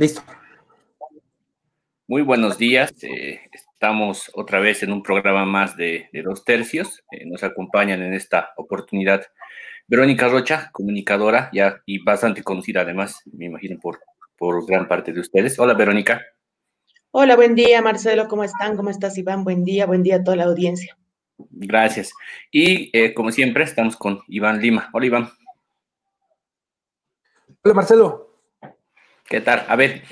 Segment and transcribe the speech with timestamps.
[0.00, 0.22] Listo.
[2.06, 2.90] Muy buenos días.
[3.02, 7.04] Eh, estamos otra vez en un programa más de, dos tercios.
[7.12, 9.26] Eh, nos acompañan en esta oportunidad
[9.86, 14.00] Verónica Rocha, comunicadora ya y bastante conocida además, me imagino, por,
[14.38, 15.58] por gran parte de ustedes.
[15.58, 16.22] Hola, Verónica.
[17.10, 18.26] Hola, buen día, Marcelo.
[18.26, 18.78] ¿Cómo están?
[18.78, 19.44] ¿Cómo estás, Iván?
[19.44, 20.96] Buen día, buen día a toda la audiencia.
[21.36, 22.14] Gracias.
[22.50, 24.88] Y eh, como siempre, estamos con Iván Lima.
[24.94, 25.30] Hola, Iván.
[27.62, 28.29] Hola, Marcelo.
[29.30, 29.64] ¿Qué tal?
[29.68, 30.02] A ver,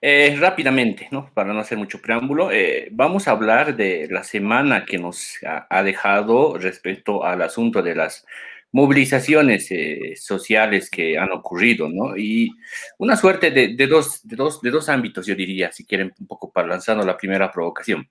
[0.00, 1.28] eh, rápidamente, ¿no?
[1.34, 5.82] Para no hacer mucho preámbulo, eh, vamos a hablar de la semana que nos ha,
[5.82, 8.24] dejado respecto al asunto de las
[8.70, 12.16] movilizaciones eh, sociales que han ocurrido, ¿no?
[12.16, 12.52] Y
[12.98, 16.52] una suerte de, dos, de, dos, de dos ámbitos, yo diría, si quieren, un poco
[16.52, 18.08] para lanzando la primera provocación.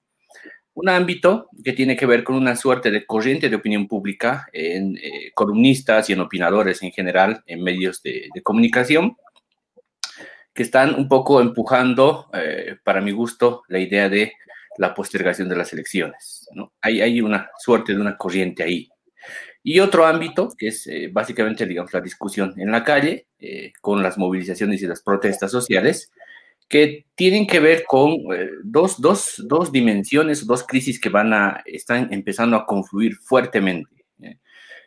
[0.74, 4.98] Un ámbito que tiene que ver con una suerte de corriente de opinión pública en
[5.34, 9.16] columnistas y en opinadores en general en medios de, de comunicación,
[10.54, 14.34] que están un poco empujando, eh, para mi gusto, la idea de
[14.78, 16.48] la postergación de las elecciones.
[16.54, 16.74] ¿no?
[16.82, 18.90] Hay, hay una suerte de una corriente ahí.
[19.62, 24.02] Y otro ámbito, que es eh, básicamente, digamos, la discusión en la calle, eh, con
[24.02, 26.12] las movilizaciones y las protestas sociales,
[26.68, 28.16] que tienen que ver con
[28.64, 34.06] dos, dos, dos, dimensiones, dos crisis que van a, están empezando a confluir fuertemente.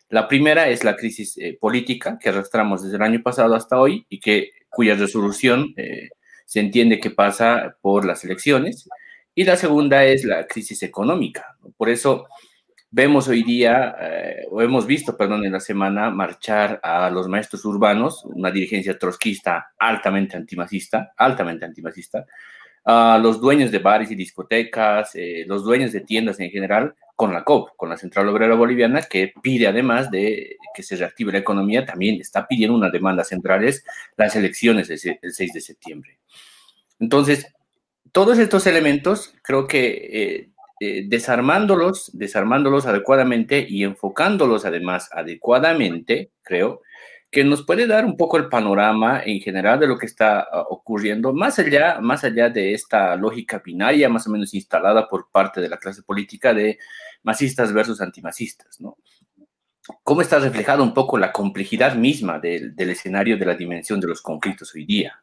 [0.08, 4.20] La primera es la crisis política que arrastramos desde el año pasado hasta hoy y
[4.20, 6.08] que cuya resolución eh,
[6.46, 8.88] se entiende que pasa por las elecciones.
[9.34, 11.56] Y la segunda es la crisis económica.
[11.76, 12.26] Por eso
[12.90, 17.64] vemos hoy día, eh, o hemos visto, perdón, en la semana, marchar a los maestros
[17.64, 22.26] urbanos, una dirigencia trotskista altamente antimacista, altamente antimacista,
[22.84, 27.32] a los dueños de bares y discotecas, eh, los dueños de tiendas en general, con
[27.32, 31.38] la COP, con la Central Obrera Boliviana, que pide además de que se reactive la
[31.38, 33.84] economía, también está pidiendo una demanda central, es
[34.16, 34.98] las elecciones el
[35.32, 36.18] 6 de septiembre.
[36.98, 37.46] Entonces,
[38.10, 46.82] todos estos elementos, creo que eh, eh, desarmándolos, desarmándolos adecuadamente y enfocándolos además adecuadamente, creo,
[47.32, 50.66] que nos puede dar un poco el panorama en general de lo que está ah,
[50.68, 55.62] ocurriendo, más allá, más allá de esta lógica binaria más o menos instalada por parte
[55.62, 56.78] de la clase política de
[57.22, 58.98] masistas versus antimasistas, ¿no?
[60.04, 64.22] ¿Cómo está reflejada un poco la complejidad misma del, escenario de la dimensión de los
[64.22, 65.20] conflictos hoy día.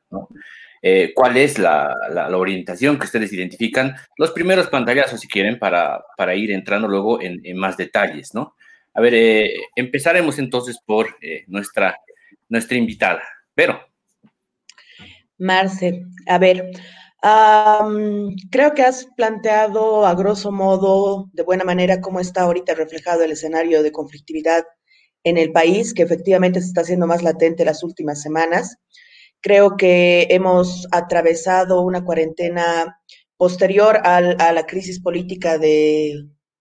[0.82, 1.94] Eh, ¿Cuál es la,
[2.36, 3.96] orientación que ustedes identifican?
[4.18, 6.04] Los primeros pantallazos, si quieren, para,
[6.36, 8.56] ir entrando luego en, en más detalles, ¿no?
[8.94, 11.98] A ver, eh, empezaremos entonces por eh, nuestra,
[12.50, 13.24] nuestra invitada.
[13.54, 13.80] Pero.
[15.38, 16.72] Marce, a ver,
[17.22, 23.31] creo que has planteado a grosso modo, de buena manera, cómo está ahorita reflejado el
[23.31, 24.63] escenario de conflictividad
[25.24, 28.78] en el país, que efectivamente se está haciendo más latente las últimas semanas.
[29.41, 33.00] Creo que hemos atravesado una cuarentena
[33.38, 36.13] posterior a la crisis política de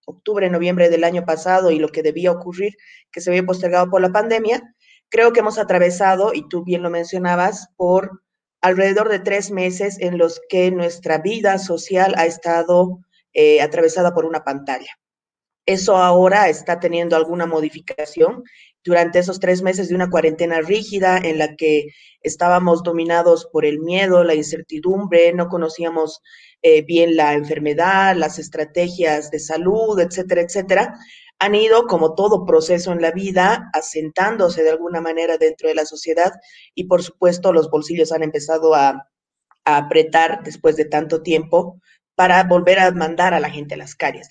[0.07, 2.73] octubre, noviembre del año pasado y lo que debía ocurrir,
[3.13, 4.63] que se había postergado por la pandemia,
[5.09, 8.23] creo que hemos atravesado, y tú bien lo mencionabas, por
[8.61, 13.01] alrededor de tres meses en los que nuestra vida social ha estado
[13.33, 14.99] eh, atravesada por una pantalla.
[15.67, 18.43] Eso ahora está teniendo alguna modificación
[18.83, 21.89] durante esos tres meses de una cuarentena rígida en la que
[22.23, 26.23] estábamos dominados por el miedo, la incertidumbre, no conocíamos
[26.63, 30.99] eh, bien la enfermedad, las estrategias de salud, etcétera, etcétera,
[31.39, 35.85] han ido, como todo proceso en la vida, asentándose de alguna manera dentro de la
[35.87, 36.33] sociedad
[36.75, 39.09] y por supuesto los bolsillos han empezado a,
[39.65, 41.81] a apretar después de tanto tiempo
[42.15, 44.29] para volver a mandar a la gente a las calles.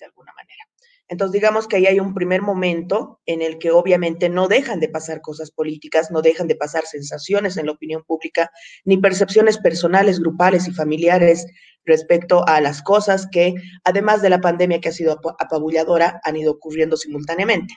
[1.10, 4.90] Entonces, digamos que ahí hay un primer momento en el que obviamente no dejan de
[4.90, 8.52] pasar cosas políticas, no dejan de pasar sensaciones en la opinión pública,
[8.84, 11.48] ni percepciones personales, grupales y familiares
[11.86, 16.52] respecto a las cosas que, además de la pandemia que ha sido apabulladora, han ido
[16.52, 17.76] ocurriendo simultáneamente.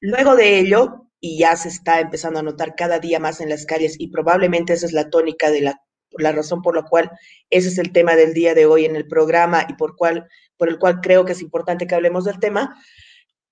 [0.00, 3.64] Luego de ello, y ya se está empezando a notar cada día más en las
[3.64, 5.80] calles, y probablemente esa es la tónica de la
[6.12, 7.10] la razón por la cual
[7.50, 10.68] ese es el tema del día de hoy en el programa y por, cual, por
[10.68, 12.74] el cual creo que es importante que hablemos del tema,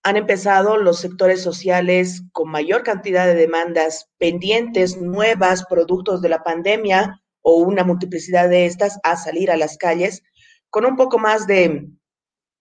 [0.02, 6.42] han empezado los sectores sociales con mayor cantidad de demandas pendientes, nuevas, productos de la
[6.42, 10.22] pandemia o una multiplicidad de estas, a salir a las calles
[10.68, 11.88] con un poco más de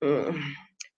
[0.01, 0.37] mm,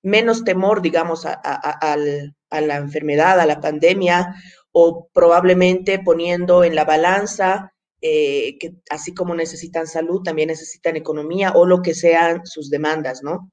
[0.04, 4.36] menos temor, digamos, a, a la enfermedad, a la pandemia,
[4.72, 7.75] o probablemente poniendo en la balanza
[8.08, 13.24] eh, que así como necesitan salud, también necesitan economía o lo que sean sus demandas,
[13.24, 13.52] ¿no?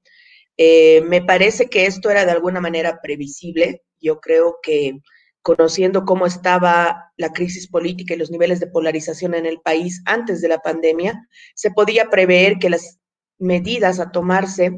[0.58, 3.82] Eh, me parece que esto era de alguna manera previsible.
[3.98, 5.00] Yo creo que
[5.40, 10.42] conociendo cómo estaba la crisis política y los niveles de polarización en el país antes
[10.42, 12.98] de la pandemia, se podía prever que las
[13.38, 14.72] medidas a tomarse,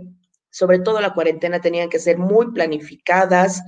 [0.50, 3.60] sobre todo la cuarentena, tenían que ser muy planificadas,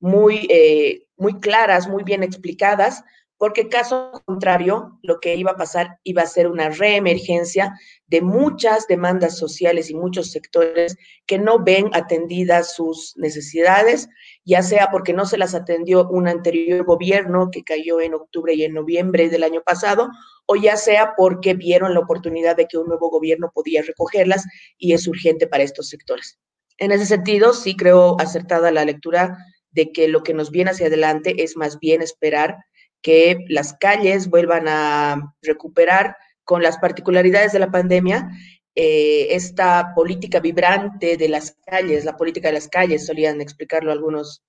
[0.00, 3.04] muy, eh, muy claras, muy bien explicadas,
[3.42, 8.86] porque caso contrario, lo que iba a pasar iba a ser una reemergencia de muchas
[8.86, 10.96] demandas sociales y muchos sectores
[11.26, 14.08] que no ven atendidas sus necesidades,
[14.44, 18.62] ya sea porque no se las atendió un anterior gobierno que cayó en octubre y
[18.62, 20.08] en noviembre del año pasado,
[20.46, 24.44] o ya sea porque vieron la oportunidad de que un nuevo gobierno podía recogerlas
[24.78, 26.38] y es urgente para estos sectores.
[26.78, 29.36] En ese sentido, sí creo acertada la lectura
[29.72, 32.58] de que lo que nos viene hacia adelante es más bien esperar
[33.02, 38.30] que las calles vuelvan a recuperar con las particularidades de la pandemia
[38.74, 44.42] eh, esta política vibrante de las calles, la política de las calles, solían explicarlo algunos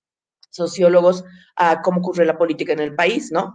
[0.50, 1.24] sociólogos,
[1.56, 3.54] a cómo ocurre la política en el país, ¿no?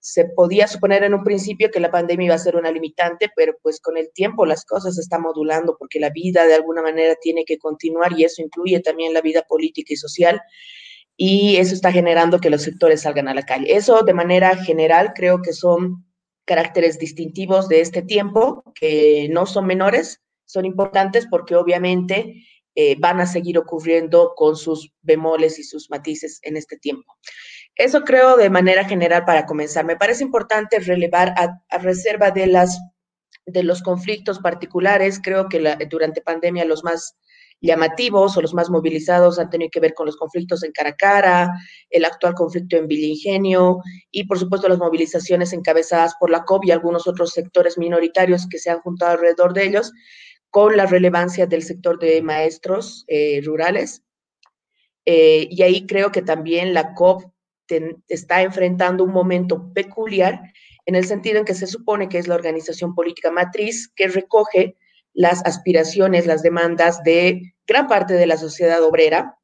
[0.00, 3.54] Se podía suponer en un principio que la pandemia iba a ser una limitante, pero
[3.62, 7.14] pues con el tiempo las cosas se están modulando porque la vida de alguna manera
[7.20, 10.40] tiene que continuar y eso incluye también la vida política y social
[11.22, 13.76] y eso está generando que los sectores salgan a la calle.
[13.76, 16.06] Eso de manera general creo que son
[16.46, 23.20] caracteres distintivos de este tiempo, que no son menores, son importantes porque obviamente eh, van
[23.20, 27.12] a seguir ocurriendo con sus bemoles y sus matices en este tiempo.
[27.74, 29.84] Eso creo de manera general para comenzar.
[29.84, 32.80] Me parece importante relevar a, reserva de, las,
[33.44, 37.18] de los conflictos particulares, creo que durante pandemia los más
[37.60, 41.50] llamativos o los más movilizados han tenido que ver con los conflictos en Caracara,
[41.90, 43.78] el actual conflicto en Villingenio
[44.10, 48.58] y, por supuesto, las movilizaciones encabezadas por la COP y algunos otros sectores minoritarios que
[48.58, 49.92] se han juntado alrededor de ellos,
[50.50, 54.02] con la relevancia del sector de maestros eh, rurales.
[55.04, 57.24] Eh, y ahí creo que también la COP
[58.08, 60.40] está enfrentando un momento peculiar
[60.86, 64.76] en el sentido en que se supone que es la organización política matriz que recoge
[65.12, 69.36] las aspiraciones, las demandas de gran parte de la sociedad obrera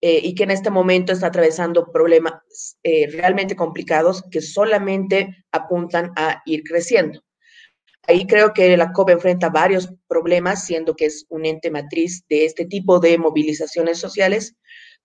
[0.00, 6.12] eh, y que en este momento está atravesando problemas eh, realmente complicados que solamente apuntan
[6.16, 7.20] a ir creciendo.
[8.06, 12.46] Ahí creo que la COP enfrenta varios problemas, siendo que es un ente matriz de
[12.46, 14.56] este tipo de movilizaciones sociales,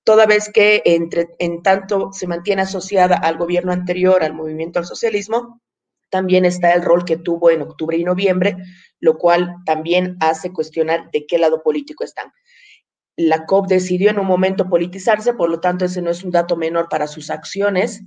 [0.03, 4.85] toda vez que entre, en tanto se mantiene asociada al gobierno anterior, al movimiento al
[4.85, 5.61] socialismo,
[6.13, 8.55] también está el rol que tuvo en octubre y noviembre,
[8.99, 12.31] lo cual también hace cuestionar de qué lado político están.
[13.15, 16.55] La COP decidió en un momento politizarse, por lo tanto ese no es un dato
[16.55, 18.03] menor para sus acciones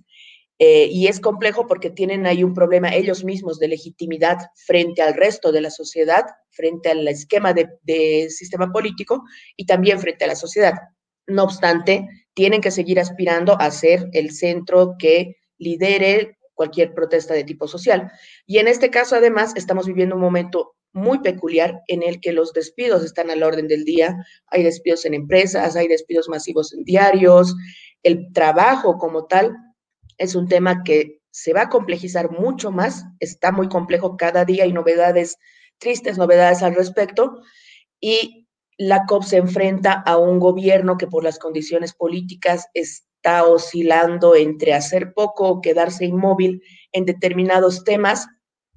[0.60, 5.14] eh, y es complejo porque tienen ahí un problema ellos mismos de legitimidad frente al
[5.14, 9.24] resto de la sociedad, frente al esquema de, sistema político
[9.56, 10.74] y también frente a la sociedad.
[11.26, 17.44] No obstante, tienen que seguir aspirando a ser el centro que lidere cualquier protesta de
[17.44, 18.10] tipo social.
[18.46, 22.52] Y en este caso, además, estamos viviendo un momento muy peculiar en el que los
[22.52, 24.16] despidos están al orden del día.
[24.48, 27.54] Hay despidos en empresas, hay despidos masivos en diarios.
[28.02, 29.54] El trabajo como tal
[30.18, 33.04] es un tema que se va a complejizar mucho más.
[33.20, 35.36] Está muy complejo cada día, hay novedades,
[35.78, 37.42] tristes novedades al respecto.
[38.00, 38.48] Y
[38.78, 43.06] la COP se enfrenta a un gobierno que por las condiciones políticas es
[43.44, 48.26] oscilando entre hacer poco o quedarse inmóvil en determinados temas,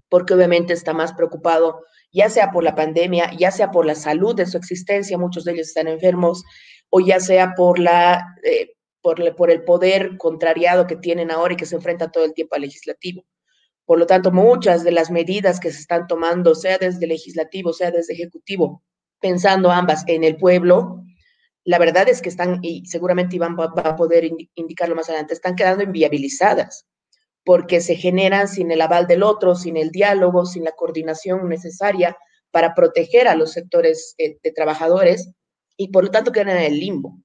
[0.10, 4.36] porque obviamente está más preocupado, ya sea por la pandemia, ya sea por la salud
[4.36, 6.44] de su existencia, muchos de ellos están enfermos,
[6.90, 11.58] o ya sea por, la, eh, por, por el poder contrariado que tienen ahora y
[11.58, 13.24] que se enfrenta todo el tiempo al legislativo.
[13.86, 17.92] Por lo tanto, muchas de las medidas que se están tomando, sea desde legislativo, sea
[17.92, 18.84] desde ejecutivo,
[19.20, 21.04] pensando ambas en el pueblo,
[21.70, 25.56] la verdad es que están, y seguramente Iván va, a poder indicarlo más adelante, están
[25.56, 26.88] quedando inviabilizadas
[27.44, 32.18] porque se generan sin el aval del otro, sin el diálogo, sin la coordinación necesaria
[32.50, 35.32] para proteger a los sectores eh, de trabajadores
[35.78, 37.20] y por lo tanto quedan en el limbo.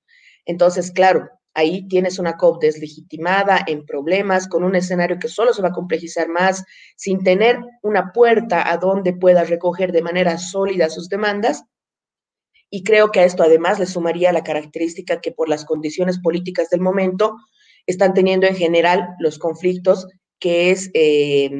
[0.45, 5.63] Entonces, claro, ahí tienes una COP deslegitimada, en problemas, con un escenario que solo se
[5.63, 6.63] va a complejizar más,
[6.97, 11.65] sin tener una puerta a donde pueda recoger de manera sólida sus demandas
[12.71, 16.71] y creo que a esto además le sumaría la característica que por las condiciones políticas
[16.71, 17.37] del momento
[17.87, 20.07] están teniendo en general los conflictos,
[20.39, 21.51] que es eh,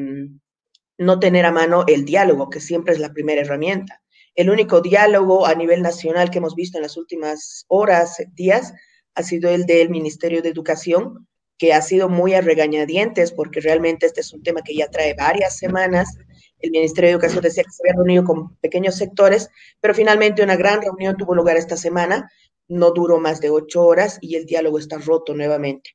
[0.97, 4.01] no tener a mano el diálogo, que siempre es la primera herramienta.
[4.35, 8.73] El único diálogo a nivel nacional que hemos visto en las últimas horas, días,
[9.13, 14.05] ha sido el del Ministerio de Educación, que ha sido muy a regañadientes, porque realmente
[14.05, 16.17] este es un tema que ya trae varias semanas
[16.59, 19.49] el Ministerio de Educación decía que se había reunido con pequeños sectores,
[19.81, 22.29] pero finalmente una gran reunión tuvo lugar esta semana,
[22.67, 25.91] no duró más de ocho horas y el diálogo está roto nuevamente.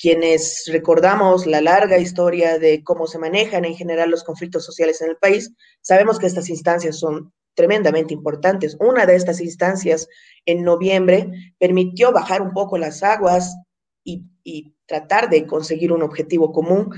[0.00, 5.10] quienes recordamos la larga historia de cómo se manejan en general los conflictos sociales en
[5.10, 5.52] el país,
[5.82, 8.78] sabemos que estas instancias son tremendamente importantes.
[8.80, 10.08] Una de estas instancias
[10.46, 13.54] en noviembre permitió bajar un poco las aguas
[14.02, 16.94] y, y tratar de conseguir un objetivo común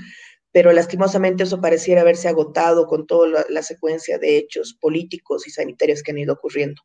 [0.52, 6.02] pero lastimosamente eso pareciera haberse agotado con toda la, secuencia de hechos políticos y sanitarios
[6.02, 6.82] que han ido ocurriendo.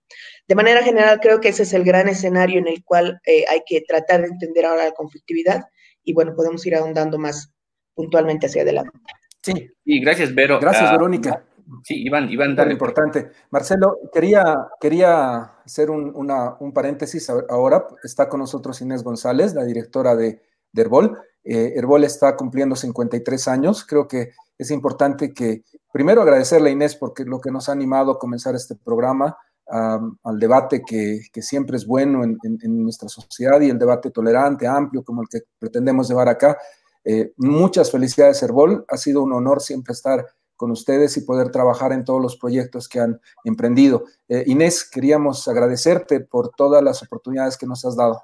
[0.47, 3.61] De manera general, creo que ese es el gran escenario en el cual eh, hay
[3.65, 5.65] que tratar de entender ahora la conflictividad
[6.03, 7.51] y bueno, podemos ir ahondando más
[7.93, 8.97] puntualmente hacia adelante.
[9.43, 10.59] Sí, y gracias, Vero.
[10.59, 11.45] Gracias, ah, Verónica.
[11.83, 12.71] Sí, Iván, Iván, dale.
[12.71, 13.29] importante.
[13.49, 14.43] Marcelo, quería,
[14.79, 17.85] quería hacer un, un paréntesis ahora.
[18.03, 21.17] Está con nosotros Inés González, la directora de, de Herbol.
[21.47, 23.85] Eh, Herbol está cumpliendo 53 años.
[23.85, 28.11] Creo que es importante que, primero, agradecerle a Inés porque lo que nos ha animado
[28.11, 29.37] a comenzar este programa,
[29.69, 32.37] al debate que, siempre es bueno en,
[32.83, 36.57] nuestra sociedad y el debate tolerante, amplio, como el que pretendemos llevar acá.
[37.03, 38.85] Eh, muchas felicidades, Herbol.
[38.87, 40.25] Ha sido un honor siempre estar
[40.55, 44.05] con ustedes y poder trabajar en todos los proyectos que han emprendido.
[44.27, 48.23] Eh, Inés, queríamos agradecerte por todas las oportunidades que nos has dado.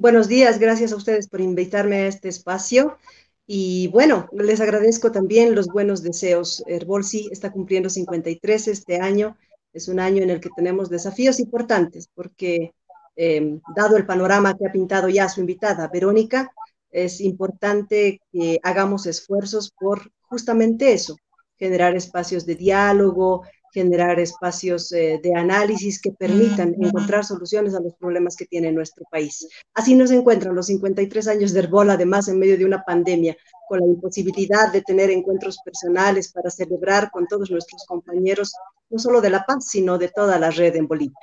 [0.00, 2.98] Buenos días, gracias a ustedes por invitarme a este espacio.
[3.48, 6.62] Y bueno, les agradezco también los buenos deseos.
[6.68, 9.36] Herbol sí está cumpliendo 53 este año.
[9.72, 12.74] Es un año en el que tenemos desafíos importantes porque,
[13.16, 16.52] em, dado el panorama que ha pintado ya su invitada, Verónica,
[16.92, 21.16] es importante que hagamos esfuerzos por justamente eso,
[21.56, 27.94] generar espacios de diálogo, generar espacios eh, de análisis que permitan encontrar soluciones a los
[27.94, 29.48] problemas que tiene nuestro país.
[29.74, 33.36] Así nos encuentran los 53 años de Herbol, además en medio de una pandemia,
[33.68, 38.52] con la imposibilidad de tener encuentros personales para celebrar con todos nuestros compañeros,
[38.90, 41.18] no solo de La Paz, sino de toda la red en Bolivia.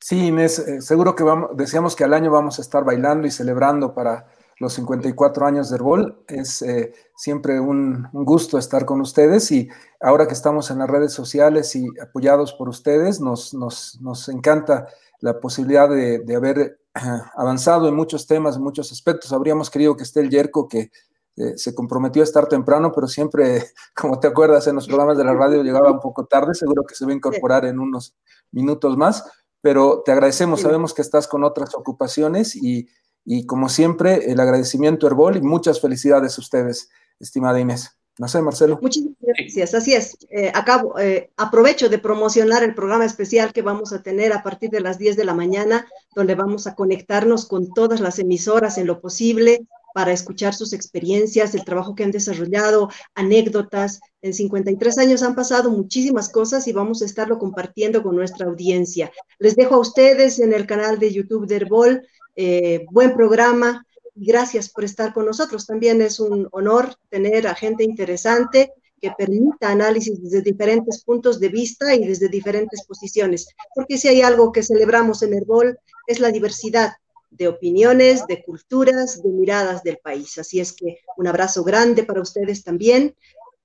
[0.00, 3.32] Sí, Inés, eh, seguro que vamos, decíamos que al año vamos a estar bailando y
[3.32, 6.24] celebrando para los 54 años de Herbol.
[6.28, 9.68] Es eh, siempre un, gusto estar con ustedes y
[10.00, 14.88] ahora que estamos en las redes sociales y apoyados por ustedes, nos, nos, encanta
[15.20, 16.76] la posibilidad de, haber eh,
[17.36, 19.32] avanzado en muchos temas, en muchos aspectos.
[19.32, 20.90] Habríamos querido que esté el Yerko, que
[21.36, 23.62] eh, se comprometió a estar temprano, pero siempre,
[23.94, 26.94] como te acuerdas, en los programas de la radio llegaba un poco tarde, seguro que
[26.94, 28.16] se va a incorporar en unos
[28.52, 29.24] minutos más,
[29.60, 32.88] pero te agradecemos, sabemos que estás con otras ocupaciones y
[33.26, 37.98] y como siempre, el agradecimiento Herbol y muchas felicidades a ustedes, estimada Inés.
[38.18, 38.78] No sé, Marcelo.
[38.80, 40.16] Muchísimas gracias, así es.
[40.30, 44.70] Eh, acabo, eh, aprovecho de promocionar el programa especial que vamos a tener a partir
[44.70, 48.86] de las 10 de la mañana, donde vamos a conectarnos con todas las emisoras en
[48.86, 54.00] lo posible para escuchar sus experiencias, el trabajo que han desarrollado, anécdotas.
[54.22, 59.10] En 53 años han pasado muchísimas cosas y vamos a estarlo compartiendo con nuestra audiencia.
[59.38, 62.02] Les dejo a ustedes en el canal de YouTube de Herbol
[62.36, 63.84] eh, buen programa.
[64.14, 65.66] Gracias por estar con nosotros.
[65.66, 71.48] También es un honor tener a gente interesante que permita análisis desde diferentes puntos de
[71.48, 73.48] vista y desde diferentes posiciones.
[73.74, 76.92] Porque si hay algo que celebramos en Herbol es la diversidad
[77.30, 80.38] de opiniones, de culturas, de miradas del país.
[80.38, 83.14] Así es que un abrazo grande para ustedes también,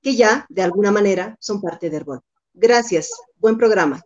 [0.02, 2.22] que ya de alguna manera son parte de Herbol.
[2.54, 3.12] Gracias.
[3.38, 4.02] Buen programa.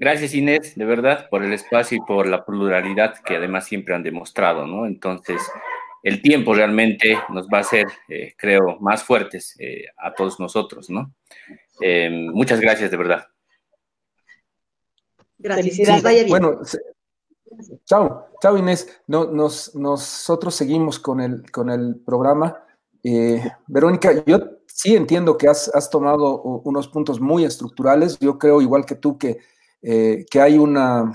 [0.00, 4.02] Gracias Inés, de verdad, por el espacio y por la pluralidad que además siempre han
[4.02, 4.86] demostrado, ¿no?
[4.86, 5.42] Entonces,
[6.02, 10.88] el tiempo realmente nos va a hacer, eh, creo, más fuertes eh, a todos nosotros,
[10.88, 11.12] ¿no?
[11.82, 13.26] Em, muchas gracias, de verdad.
[15.36, 16.02] Gracias.
[16.02, 16.30] vaya bien.
[16.30, 16.62] Bueno,
[17.84, 19.02] chao, chao Inés.
[19.06, 22.64] No, nos, nosotros seguimos con el, con el programa.
[23.04, 28.18] Eh, Verónica, yo sí entiendo que has, has tomado unos puntos muy estructurales.
[28.18, 29.40] Yo creo, igual que tú, que
[29.82, 31.10] eh, que hay una,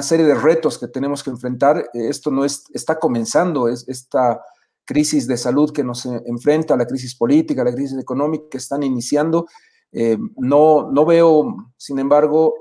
[0.00, 1.78] serie de retos que tenemos que enfrentar.
[1.92, 4.40] Eh, esto no es, está comenzando, es esta
[4.84, 9.46] crisis de salud que nos enfrenta, la crisis política, la crisis económica que están iniciando.
[9.90, 12.56] Eh, no, no veo, sin embargo,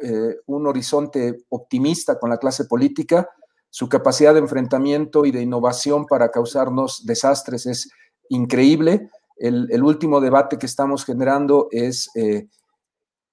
[0.46, 3.28] un horizonte optimista con la clase política.
[3.70, 7.90] Su capacidad de enfrentamiento y de innovación para causarnos desastres es
[8.30, 9.10] increíble.
[9.36, 12.10] El, último debate que estamos generando es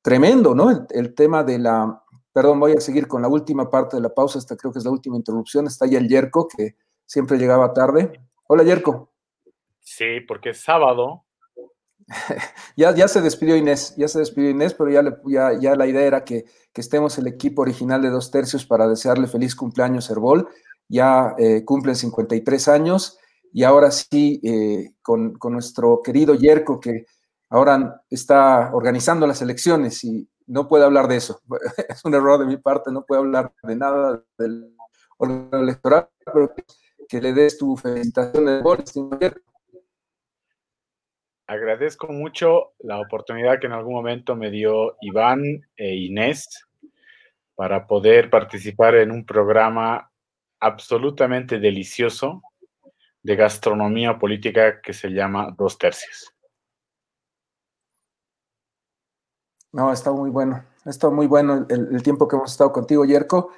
[0.02, 0.86] tremendo, ¿no?
[0.88, 2.02] el, tema de la
[2.40, 4.38] Perdón, voy a seguir con la última parte de la pausa.
[4.38, 5.66] Esta creo que es la última interrupción.
[5.66, 8.18] Está ya el Yerko, que siempre llegaba tarde.
[8.46, 9.12] Hola, Yerko.
[9.80, 11.26] Sí, porque es sábado.
[12.78, 15.02] ya, ya se despidió Inés, ya se despidió Inés, pero ya,
[15.60, 19.54] ya, la idea era que, estemos el equipo original de dos tercios para desearle feliz
[19.54, 20.48] cumpleaños, Herbol.
[20.88, 23.18] Ya eh, cumplen 53 años
[23.52, 27.04] y ahora sí, eh, con, con, nuestro querido Yerko, que
[27.50, 31.40] ahora está organizando las elecciones y no puedo hablar de eso.
[31.88, 34.74] Es un error de mi parte, no puedo hablar de nada del
[35.52, 36.54] electoral, pero
[37.08, 38.82] que le des tu felicitación de gol,
[41.46, 45.42] Agradezco mucho la oportunidad que en algún momento me dio Iván
[45.76, 46.46] e Inés
[47.56, 50.12] para poder participar en un programa
[50.60, 52.40] absolutamente delicioso
[53.22, 56.32] de gastronomía política que se llama Dos Tercios.
[59.72, 60.64] No, está muy bueno.
[60.84, 63.50] Está muy bueno el, tiempo que hemos estado contigo, Yerko.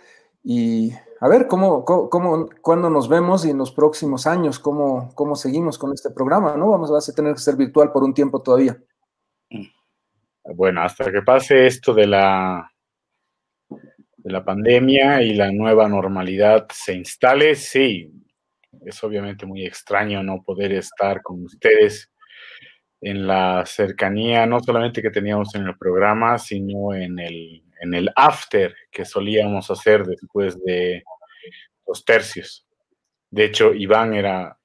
[0.45, 5.37] Y a ver cómo, cómo, cuándo nos vemos y en los próximos años, cómo, cómo
[5.37, 6.71] seguimos con este programa, ¿no?
[6.71, 8.77] Vamos a tener que ser virtual por un tiempo todavía.
[10.45, 12.69] Bueno, hasta que pase esto de la,
[13.69, 18.13] de la pandemia y la nueva normalidad se instale, sí,
[18.85, 22.12] es obviamente muy extraño no poder estar con ustedes
[23.03, 28.11] en la cercanía, no solamente que teníamos en el programa, sino en el, en el
[28.15, 31.03] after que solíamos hacer después de
[31.87, 32.65] los tercios.
[33.29, 34.57] De hecho, Iván era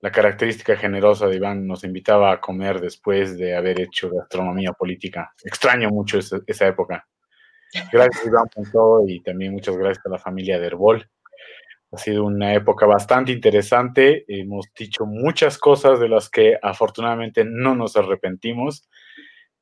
[0.00, 5.32] la característica generosa de Iván, nos invitaba a comer después de haber hecho gastronomía política.
[5.42, 7.06] Extraño mucho esa, esa época.
[7.90, 11.08] Gracias, Iván, por todo y también muchas gracias a la familia de Herbol.
[11.92, 14.24] Ha sido una época bastante interesante.
[14.26, 18.88] Hemos dicho muchas cosas de las que afortunadamente no nos arrepentimos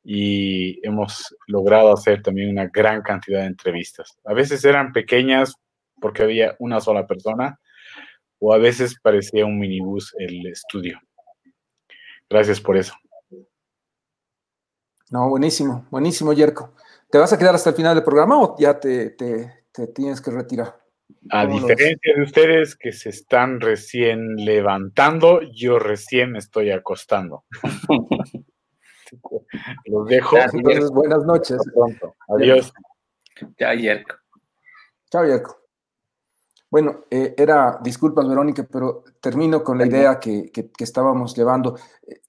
[0.05, 4.17] y hemos logrado hacer también una gran cantidad de entrevistas.
[4.25, 5.57] A veces eran pequeñas
[6.01, 7.59] porque había una sola persona
[8.39, 11.01] o a veces parecía un minibús el estudio.
[12.29, 12.95] Gracias por eso.
[15.11, 16.75] No, buenísimo, buenísimo, Yerko.
[17.11, 20.31] ¿Te vas a quedar hasta el final del programa o ya te, te tienes que
[20.31, 20.81] retirar?
[21.31, 27.45] A diferencia de ustedes que se están recién levantando, yo recién me estoy acostando.
[29.87, 30.37] Los dejo.
[30.93, 31.59] buenas noches.
[32.29, 32.73] Adiós.
[33.59, 34.17] Chao, Yerko.
[35.11, 35.61] Chao, Yerko.
[36.71, 41.77] Bueno, eh, era, disculpas, Verónica, pero termino con la idea que, estábamos llevando.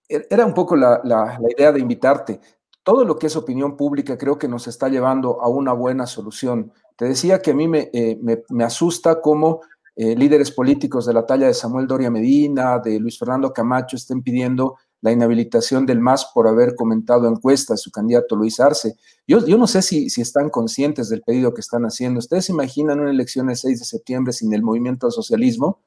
[0.10, 2.40] Eh, era un poco la, la, idea de invitarte.
[2.84, 6.72] Todo lo que es opinión pública creo que nos está llevando a una buena solución.
[6.96, 8.20] Te decía que a mí me, eh,
[8.64, 9.62] asusta cómo
[9.96, 14.24] eh, líderes políticos de la talla de Samuel Doria Medina, de Luis Fernando Camacho, estén
[14.24, 18.96] pidiendo la inhabilitación del MAS por haber comentado encuestas su candidato Luis Arce.
[19.28, 22.20] Yo, yo no sé si, si están conscientes del pedido que están haciendo.
[22.20, 25.80] ¿Ustedes imaginan una elección el 6 de septiembre sin el movimiento al socialismo?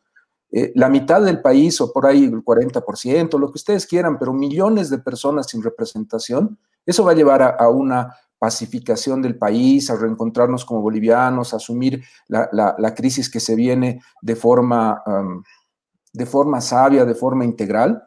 [0.50, 4.32] Eh, la mitad del país o por ahí el 40%, lo que ustedes quieran, pero
[4.32, 9.96] millones de personas sin representación, eso va a llevar a una pacificación del país, a
[9.96, 15.02] reencontrarnos como bolivianos, a asumir la, crisis que se viene de forma,
[16.12, 18.02] de forma sabia, de forma integral.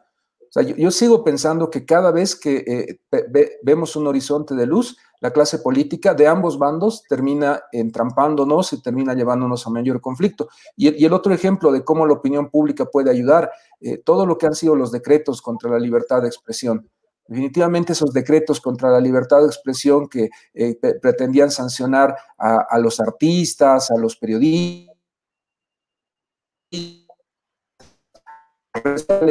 [0.76, 3.26] yo, sigo pensando que cada vez que eh,
[3.64, 9.14] vemos un horizonte de luz, la clase política de ambos bandos termina entrampándonos y termina
[9.14, 10.48] llevándonos a mayor conflicto.
[10.76, 14.46] Y, el otro ejemplo de cómo la opinión pública puede ayudar, eh, todo lo que
[14.46, 16.88] han sido los decretos contra la libertad de expresión.
[17.28, 23.90] Definitivamente esos decretos contra la libertad de expresión que eh, pretendían sancionar a, los artistas,
[23.90, 24.96] a los periodistas,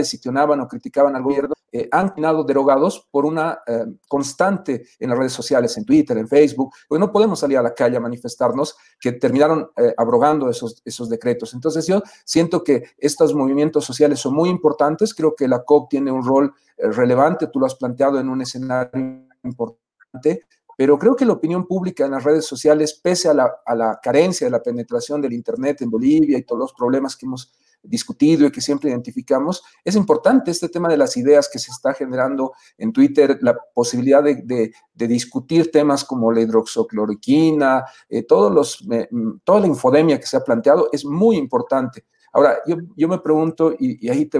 [0.03, 5.19] seccionaban o criticaban al gobierno, eh, han quedado derogados por una eh, constante en las
[5.19, 8.77] redes sociales, en Twitter, en Facebook, porque no podemos salir a la calle a manifestarnos,
[8.99, 11.53] que terminaron abrogando esos, esos decretos.
[11.53, 16.11] Entonces yo siento que estos movimientos sociales son muy importantes, creo que la COP tiene
[16.11, 20.45] un rol relevante, tú lo has planteado en un escenario importante,
[20.77, 24.51] pero creo que la opinión pública en las redes sociales, pese a la, carencia de
[24.51, 27.51] la penetración del Internet en Bolivia y todos los problemas que hemos
[27.87, 31.93] discutido y que siempre identificamos, es importante este tema de las ideas que se está
[31.93, 39.37] generando en Twitter, la posibilidad de, discutir temas como la hidroxocloroquina, eh, todos los, mm,
[39.43, 42.05] toda la infodemia que se ha planteado es muy importante.
[42.33, 44.39] Ahora, yo, me pregunto, y, ahí te,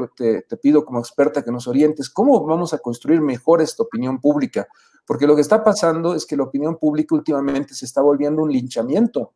[0.62, 4.68] pido como experta que nos orientes, ¿cómo vamos a construir mejor esta opinión pública?
[5.06, 8.52] Porque lo que está pasando es que la opinión pública últimamente se está volviendo un
[8.52, 9.32] linchamiento.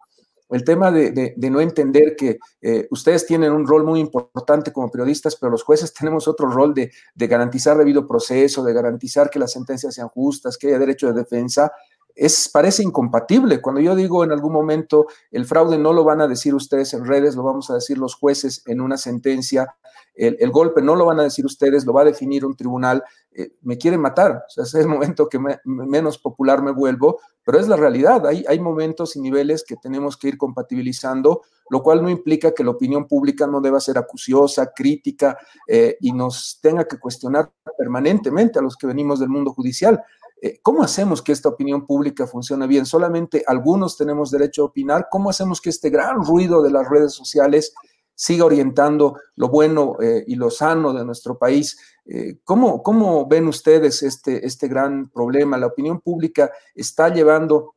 [0.52, 5.36] El tema de, no entender que eh, ustedes tienen un rol muy importante como periodistas,
[5.36, 9.52] pero los jueces tenemos otro rol de, de garantizar debido proceso, de garantizar que las
[9.52, 11.72] sentencias sean justas, que haya derecho de defensa,
[12.15, 13.62] es, parece incompatible.
[13.62, 17.06] Cuando yo digo en algún momento el fraude no lo van a decir ustedes en
[17.06, 19.76] redes, lo vamos a decir los jueces en una sentencia,
[20.13, 23.54] el, golpe no lo van a decir ustedes, lo va a definir un tribunal, eh,
[23.62, 24.43] me quieren matar.
[24.47, 28.28] O sea, es el momento que menos popular me vuelvo, pero es la realidad.
[28.28, 32.63] Hay, hay momentos y niveles que tenemos que ir compatibilizando, lo cual no implica que
[32.63, 38.60] la opinión pública no deba ser acuciosa, crítica eh, y nos tenga que cuestionar permanentemente
[38.60, 40.04] a los que venimos del mundo judicial.
[40.43, 42.88] Eh, ¿Cómo hacemos que esta opinión pública funcione bien?
[42.88, 45.08] Solamente algunos tenemos derecho a opinar.
[45.12, 47.75] ¿Cómo hacemos que este gran ruido de las redes sociales
[48.15, 51.80] siga orientando lo bueno eh, y lo sano de nuestro país?
[52.06, 55.60] Eh, ¿cómo, ¿cómo, ven ustedes este, este gran problema?
[55.60, 57.75] La opinión pública está llevando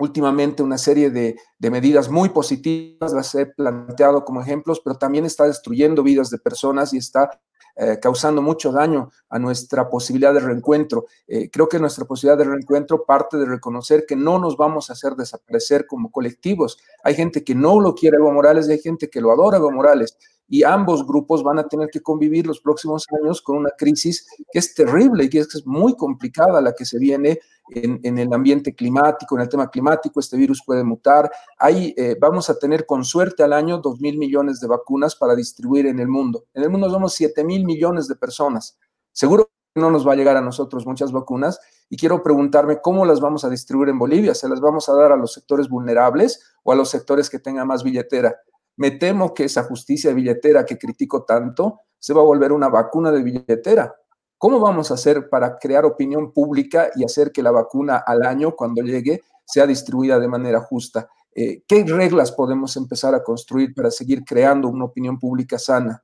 [0.00, 5.44] últimamente una serie de, medidas muy positivas, las he planteado como ejemplos, pero también está
[5.46, 7.30] destruyendo vidas de personas y está
[7.76, 11.06] eh, causando mucho daño a nuestra posibilidad de reencuentro.
[11.28, 14.94] Eh, creo que nuestra posibilidad de reencuentro parte de reconocer que no nos vamos a
[14.94, 16.78] hacer desaparecer como colectivos.
[17.04, 20.16] Hay gente que no lo quiere Evo Morales hay gente que lo adora Evo Morales
[20.50, 24.58] y ambos grupos van a tener que convivir los próximos años con una crisis que
[24.58, 27.38] es terrible y que es muy complicada la que se viene
[27.72, 31.30] en, el ambiente climático, en el tema climático, este virus puede mutar.
[31.56, 35.36] Ahí eh, vamos a tener con suerte al año 2 mil millones de vacunas para
[35.36, 36.46] distribuir en el mundo.
[36.52, 38.76] En el mundo somos 7 mil millones de personas.
[39.12, 43.04] Seguro que no nos va a llegar a nosotros muchas vacunas y quiero preguntarme cómo
[43.04, 44.34] las vamos a distribuir en Bolivia.
[44.34, 47.68] ¿Se las vamos a dar a los sectores vulnerables o a los sectores que tengan
[47.68, 48.36] más billetera?
[48.80, 53.12] Me temo que esa justicia billetera que critico tanto se va a volver una vacuna
[53.12, 53.94] de billetera.
[54.38, 58.56] ¿Cómo vamos a hacer para crear opinión pública y hacer que la vacuna al año,
[58.56, 61.10] cuando llegue, sea distribuida de manera justa?
[61.34, 66.02] Eh, ¿Qué reglas podemos empezar a construir para seguir creando una opinión pública sana?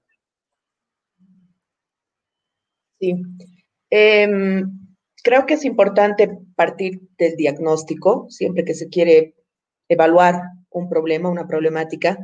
[3.00, 3.14] Sí.
[3.88, 4.70] Em,
[5.24, 9.34] creo que es importante partir del diagnóstico siempre que se quiere
[9.88, 10.42] evaluar
[10.76, 12.18] un problema, una problemática,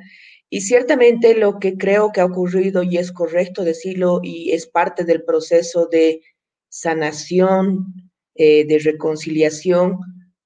[0.54, 5.02] y ciertamente lo que creo que ha ocurrido, y es correcto decirlo, y es parte
[5.02, 6.20] del proceso de
[6.68, 7.86] sanación,
[8.34, 9.98] eh, de reconciliación,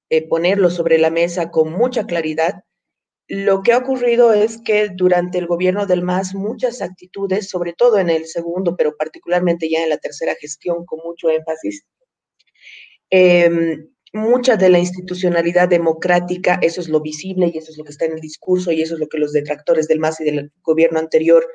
[0.09, 2.63] eh, ponerlo sobre la mesa con mucha claridad,
[3.27, 7.99] lo que ha ocurrido es que durante el gobierno del MAS muchas actitudes, sobre todo
[7.99, 11.85] en el segundo, pero particularmente ya en la tercera gestión con mucho énfasis,
[13.09, 17.91] em, mucha de la institucionalidad democrática, eso es lo visible y eso es lo que
[17.91, 20.51] está en el discurso y eso es lo que los detractores del MAS y del
[20.61, 21.45] gobierno anterior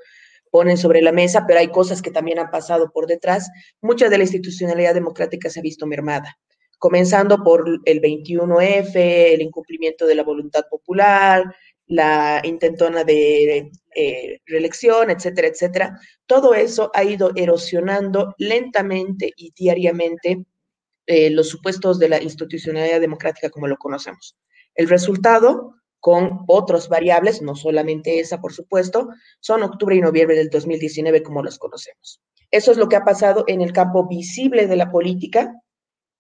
[0.50, 3.50] ponen sobre la mesa, pero hay cosas que también han pasado por detrás.
[3.80, 6.36] Mucha de la institucionalidad democrática se ha visto mermada,
[6.78, 11.44] comenzando por el 21F, el incumplimiento de la voluntad popular,
[11.86, 16.00] la intentona de eh, reelección, etcétera, etcétera.
[16.26, 20.44] Todo eso ha ido erosionando lentamente y diariamente
[21.06, 24.36] eh, los supuestos de la institucionalidad democrática como lo conocemos.
[24.74, 29.08] El resultado, con otras variables, no solamente esa, por supuesto,
[29.40, 32.20] son octubre y noviembre del 2019 como los conocemos.
[32.50, 35.52] Eso es lo que ha pasado en el campo visible de la política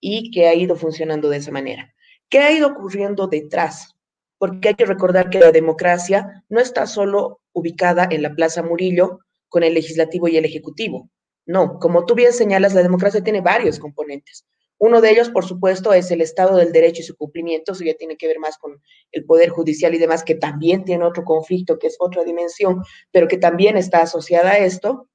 [0.00, 1.94] y que ha ido funcionando de esa manera.
[2.28, 3.94] ¿Qué ha ido ocurriendo detrás?
[4.38, 9.20] Porque hay que recordar que la democracia no está solo ubicada en la Plaza Murillo
[9.48, 11.10] con el legislativo y el ejecutivo.
[11.44, 14.46] No, como tú bien señalas, la democracia tiene varios componentes.
[14.84, 17.94] Uno de ellos, por supuesto, es el Estado del Derecho y su cumplimiento, eso ya
[17.94, 21.78] tiene que ver más con el Poder Judicial y demás, que también tiene otro conflicto,
[21.78, 25.08] que es otra dimensión, pero que también está asociada a esto.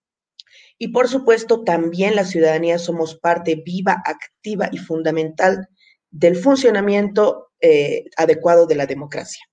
[0.78, 5.68] Y por supuesto, también la ciudadanía somos parte viva, activa y fundamental
[6.12, 9.44] del funcionamiento eh, adecuado de la democracia.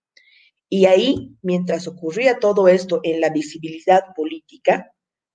[0.68, 4.93] Y ahí, mientras ocurría todo esto en la visibilidad política,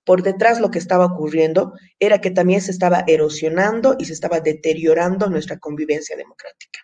[0.09, 4.39] por detrás lo que estaba ocurriendo era que también se estaba erosionando y se estaba
[4.39, 6.79] deteriorando nuestra convivencia democrática.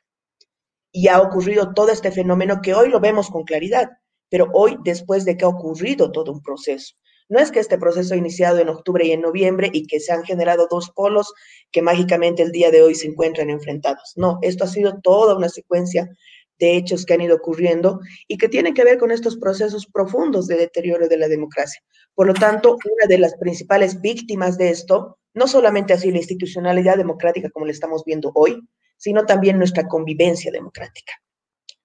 [0.91, 3.89] Y ha ocurrido todo este fenómeno que hoy lo vemos con claridad,
[4.29, 6.93] pero hoy después de que ha ocurrido todo un proceso.
[7.27, 10.13] No es que este proceso ha iniciado en octubre y en noviembre y que se
[10.13, 11.33] han generado dos polos
[11.71, 14.13] que mágicamente el día de hoy se encuentran enfrentados.
[14.17, 16.07] No, esto ha sido toda una secuencia
[16.59, 20.47] de hechos que han ido ocurriendo y que tienen que ver con estos procesos profundos
[20.47, 21.81] de deterioro de la democracia.
[22.13, 26.97] Por lo tanto, una de las principales víctimas de esto, no solamente así la institucionalidad
[26.97, 28.61] democrática como la estamos viendo hoy,
[28.97, 31.13] sino también nuestra convivencia democrática.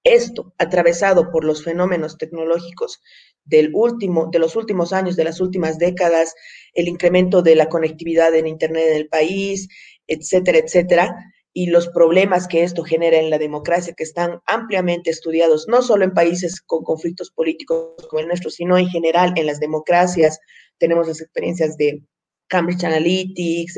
[0.04, 3.02] Esto, atravesado por los fenómenos tecnológicos
[3.44, 6.34] del último, de los últimos años, de las últimas décadas,
[6.72, 9.68] el incremento de la conectividad en Internet en el país,
[10.06, 15.66] etcétera, etcétera, y los problemas que esto genera en la democracia, que están ampliamente estudiados,
[15.68, 19.58] no solo en países con conflictos políticos como el nuestro, sino en general en las
[19.58, 20.38] democracias.
[20.78, 22.02] Tenemos las experiencias de
[22.48, 23.74] Cambridge Analytics,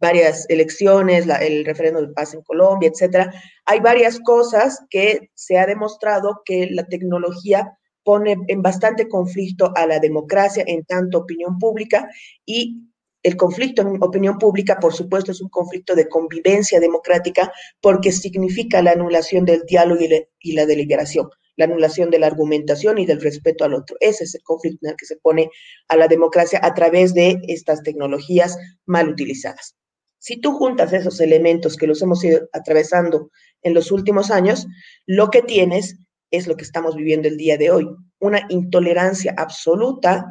[0.00, 3.32] varias elecciones, el referéndum de paz en Colombia, etcétera.
[3.64, 9.86] Hay varias cosas que se ha demostrado que la tecnología pone en bastante conflicto a
[9.86, 12.06] la democracia en tanto opinión pública
[12.44, 12.82] y
[13.24, 18.82] el conflicto en opinión pública, por supuesto, es un conflicto de convivencia democrática porque significa
[18.82, 20.02] la anulación del diálogo
[20.38, 23.96] y, la deliberación, la anulación de la argumentación y del respeto al otro.
[23.98, 25.48] Ese es el conflicto en el que se pone
[25.88, 29.74] a la democracia a través de estas tecnologías mal utilizadas.
[30.18, 33.30] Si tú juntas esos elementos que los hemos ido atravesando
[33.62, 34.66] en los últimos años,
[35.06, 35.96] lo que tienes
[36.30, 40.26] es lo que estamos viviendo el día de hoy, una intolerancia absoluta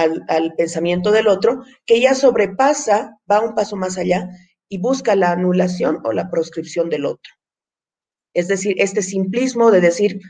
[0.00, 4.28] al, pensamiento del otro que ya sobrepasa, va un paso más allá
[4.68, 7.32] y busca la anulación o la proscripción del otro.
[8.34, 10.20] Es decir, este simplismo de decir,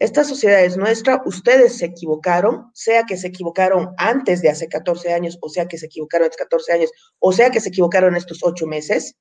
[0.00, 5.12] esta sociedad es nuestra, ustedes se equivocaron, sea que se equivocaron antes de hace 14
[5.12, 8.40] años, o sea que se equivocaron hace 14 años, o sea que se equivocaron estos
[8.42, 9.16] ocho meses.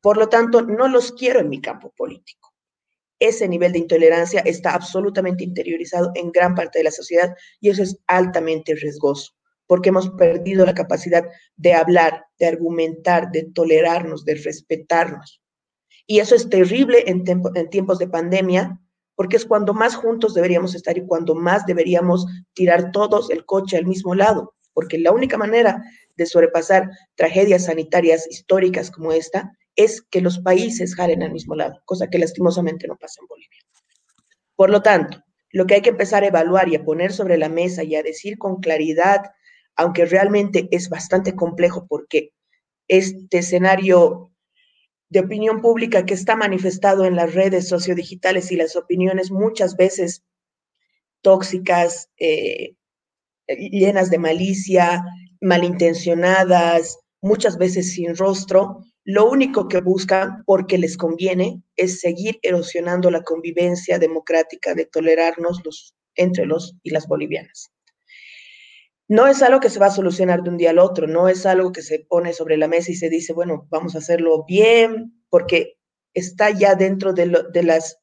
[0.00, 2.55] Por lo tanto, no los quiero en mi campo político.
[3.18, 7.82] Ese nivel de intolerancia está absolutamente interiorizado en gran parte de la sociedad y eso
[7.82, 9.32] es altamente riesgoso,
[9.66, 11.24] porque hemos perdido la capacidad
[11.56, 15.40] de hablar, de argumentar, de tolerarnos, de respetarnos.
[16.06, 17.24] Y eso es terrible en,
[17.70, 18.80] tiempos de pandemia,
[19.16, 23.76] porque es cuando más juntos deberíamos estar y cuando más deberíamos tirar todos el coche
[23.76, 25.82] al mismo lado, porque la única manera
[26.16, 31.80] de sobrepasar tragedias sanitarias históricas como esta es que los países jalen al mismo lado,
[31.84, 33.60] cosa que lastimosamente no pasa en Bolivia.
[34.56, 37.48] Por lo tanto, lo que hay que empezar a evaluar y a poner sobre la
[37.48, 39.20] mesa y a decir con claridad,
[39.76, 42.32] aunque realmente es bastante complejo porque
[42.88, 44.32] este escenario
[45.08, 50.24] de opinión pública que está manifestado en las redes sociodigitales y las opiniones muchas veces
[51.20, 52.74] tóxicas, eh,
[53.46, 55.04] llenas de malicia,
[55.40, 63.10] malintencionadas, muchas veces sin rostro, lo único que buscan, porque les conviene, es seguir erosionando
[63.10, 67.70] la convivencia democrática de tolerarnos los, entre los y las bolivianas
[69.08, 71.46] no es algo que se va a solucionar de un día al otro, no es
[71.46, 75.22] algo que se pone sobre la mesa y se dice, bueno, vamos a hacerlo bien,
[75.30, 75.78] porque
[76.12, 77.26] está ya dentro de,
[77.62, 77.98] las,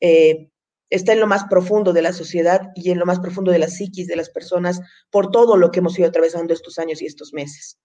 [0.00, 0.50] eh,
[0.88, 3.68] está en lo más profundo de la sociedad y en lo más profundo de la
[3.68, 7.32] psiquis de las personas por todo lo que hemos ido atravesando estos años y estos
[7.32, 7.78] meses.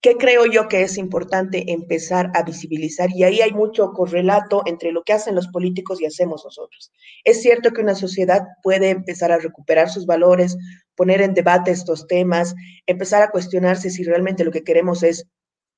[0.00, 3.10] ¿Qué creo yo que es importante empezar a visibilizar?
[3.10, 6.92] Y ahí hay mucho correlato entre lo que hacen los políticos y hacemos nosotros.
[7.24, 10.56] Es cierto que una sociedad puede empezar a recuperar sus valores,
[10.94, 12.54] poner en debate estos temas,
[12.86, 15.26] empezar a cuestionarse si realmente lo que queremos es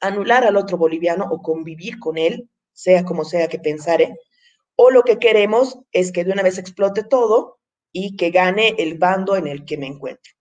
[0.01, 4.15] anular al otro boliviano o convivir con él, sea como sea que pensare,
[4.77, 7.59] o lo que queremos es que de una vez explote todo
[7.93, 10.33] y que gane el bando en el que me encuentro.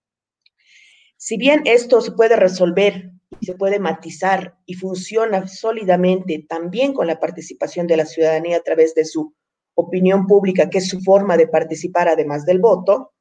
[1.15, 3.11] Si bien esto se puede resolver
[3.45, 8.95] se puede matizar y funciona sólidamente también con la participación de la ciudadanía a través
[8.95, 9.33] de su
[9.75, 13.13] opinión pública, que es su forma de participar además del voto,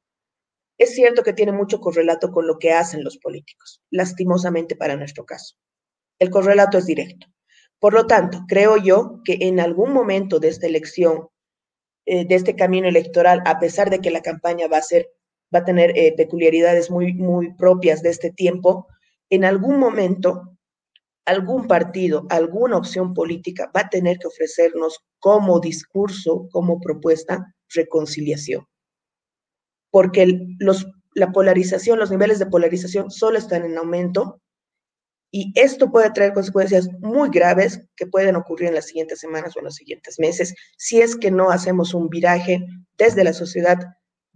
[0.77, 5.25] es cierto que tiene mucho correlato con lo que hacen los políticos, lastimosamente para nuestro
[5.25, 5.55] caso.
[6.19, 7.27] El correlato es directo.
[7.79, 11.29] Por lo tanto, creo yo que en algún momento de esta elección,
[12.05, 15.09] eh, de este camino electoral, a pesar de que la campaña va a ser,
[15.53, 18.87] va a tener eh, peculiaridades muy, muy propias de este tiempo,
[19.29, 20.57] en algún momento
[21.27, 28.65] algún partido, alguna opción política va a tener que ofrecernos como discurso, como propuesta, reconciliación.
[29.91, 30.39] Porque
[31.13, 34.41] la polarización, los niveles de polarización solo están en aumento
[35.29, 39.59] y esto puede traer consecuencias muy graves que pueden ocurrir en las siguientes semanas o
[39.59, 42.65] en los siguientes meses si es que no hacemos un viraje
[42.97, 43.77] desde la sociedad,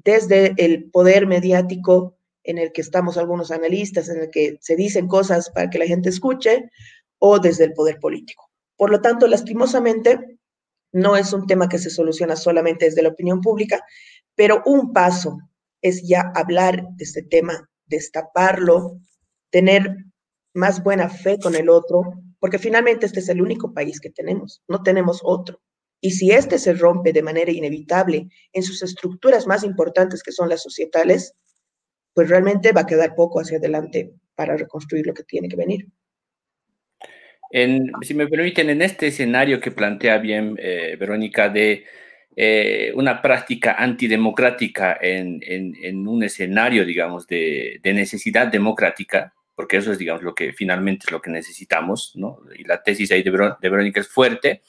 [0.03, 5.07] desde el poder mediático en el que estamos algunos analistas, en el que se dicen
[5.07, 6.69] cosas para que la gente escuche,
[7.19, 8.49] o desde el poder político.
[8.75, 10.39] Por lo tanto, lastimosamente,
[10.91, 13.83] no es un tema que se soluciona solamente desde la opinión pública,
[14.35, 15.37] pero un paso
[15.81, 18.97] es ya hablar de este tema, destaparlo,
[19.51, 19.95] tener
[20.53, 22.01] más buena fe con el otro,
[22.39, 25.61] porque finalmente este es el único país que tenemos, no tenemos otro.
[26.01, 30.49] Y si este se rompe de manera inevitable en sus estructuras más importantes que son
[30.49, 31.35] las societales,
[32.13, 35.87] pues realmente va a quedar poco hacia adelante para reconstruir lo que tiene que venir.
[38.01, 41.85] si me permiten, en este escenario que plantea bien eh, Verónica de
[42.35, 49.91] eh, una práctica antidemocrática en, en, un escenario, digamos, de, de, necesidad democrática, porque eso
[49.91, 52.39] es, digamos, lo que finalmente es lo que necesitamos, ¿no?
[52.57, 54.61] Y la tesis ahí de, de Verónica es fuerte,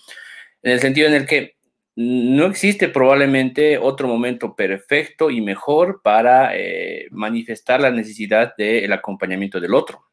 [0.62, 1.54] en el sentido en el que
[1.94, 9.60] no existe probablemente otro momento perfecto y mejor para eh, manifestar la necesidad del acompañamiento
[9.60, 10.08] del otro.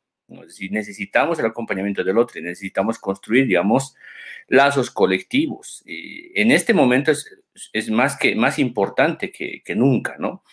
[0.50, 3.96] Si necesitamos el acompañamiento del otro necesitamos construir, digamos,
[4.48, 5.82] lazos colectivos.
[5.86, 10.44] Y en este momento es, más, que, más importante que, nunca, ¿no?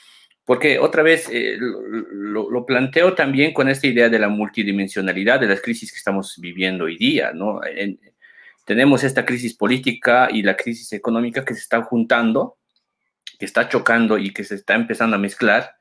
[0.44, 5.60] Porque otra vez eh, lo, planteo también con esta idea de la multidimensionalidad de las
[5.60, 7.60] crisis que estamos viviendo hoy día, ¿no?
[8.66, 12.58] Tenemos esta crisis política y la crisis económica que se están juntando,
[13.38, 15.76] que está chocando y que se está empezando a mezclar,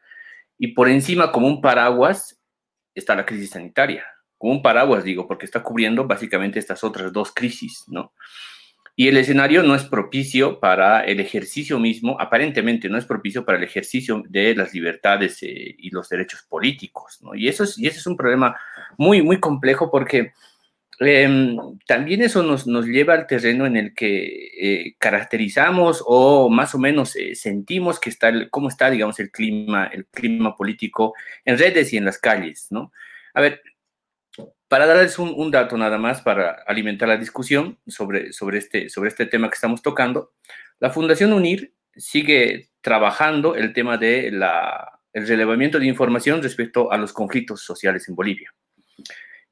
[0.57, 2.39] y por encima como un paraguas
[2.93, 4.05] está la crisis sanitaria.
[4.37, 8.13] como un paraguas, digo, porque está cubriendo básicamente estas otras dos crisis, ¿no?
[8.97, 13.57] Y el escenario no es propicio para el ejercicio mismo, aparentemente no es propicio para
[13.57, 17.33] el ejercicio de las libertades eh, y los derechos políticos, ¿no?
[17.33, 18.55] Y eso es, y ese es un problema
[18.97, 20.33] muy, muy complejo porque
[20.99, 26.75] em, también eso nos, nos, lleva al terreno en el que eh, caracterizamos o más
[26.75, 31.57] o menos eh, sentimos que está, cómo está, digamos, el clima, el clima político en
[31.57, 32.91] redes y en las calles, ¿no?
[33.33, 33.61] A ver,
[34.67, 39.25] para darles un, dato nada más para alimentar la discusión sobre, sobre, este, sobre este
[39.25, 40.33] tema que estamos tocando,
[40.79, 44.43] la Fundación UNIR sigue trabajando el tema del
[45.13, 48.53] el relevamiento de información respecto a los conflictos sociales en Bolivia.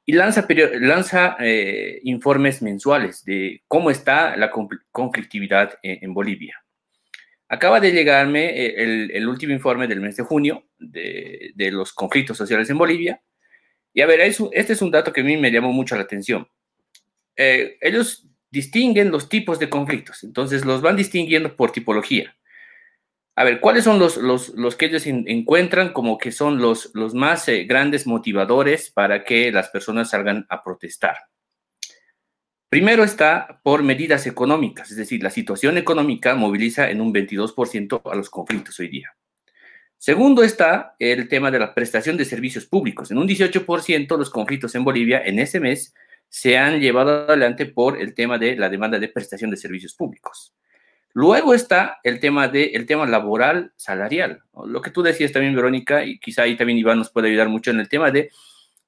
[0.06, 0.46] Y lanza,
[0.80, 4.50] lanza eh, informes mensuales de cómo está la
[4.92, 6.62] conflictividad en, Bolivia.
[7.48, 12.36] Acaba de llegarme eh, el, último informe del mes de junio de, de los conflictos
[12.36, 13.22] sociales en Bolivia,
[13.94, 16.48] y a ver, este es un dato que a mí me llamó mucho la atención.
[17.36, 22.36] Eh, ellos distinguen los tipos de conflictos, entonces los van distinguiendo por tipología.
[23.36, 27.48] A ver, ¿cuáles son los, los, que ellos encuentran como que son los, los más
[27.48, 31.16] eh, grandes motivadores para que las personas salgan a protestar?
[32.68, 38.14] Primero está por medidas económicas, es decir, la situación económica moviliza en un 22% a
[38.14, 39.16] los conflictos hoy día.
[39.96, 43.10] Segundo está el tema de la prestación de servicios públicos.
[43.10, 45.94] En un 18% los conflictos en Bolivia en ese mes
[46.28, 50.54] se han llevado adelante por el tema de la demanda de prestación de servicios públicos.
[51.14, 54.42] Luego está el tema, de, el tema laboral salarial.
[54.66, 57.70] Lo que tú decías también, Verónica, y quizá ahí también Iván nos puede ayudar mucho
[57.70, 58.30] en el tema de,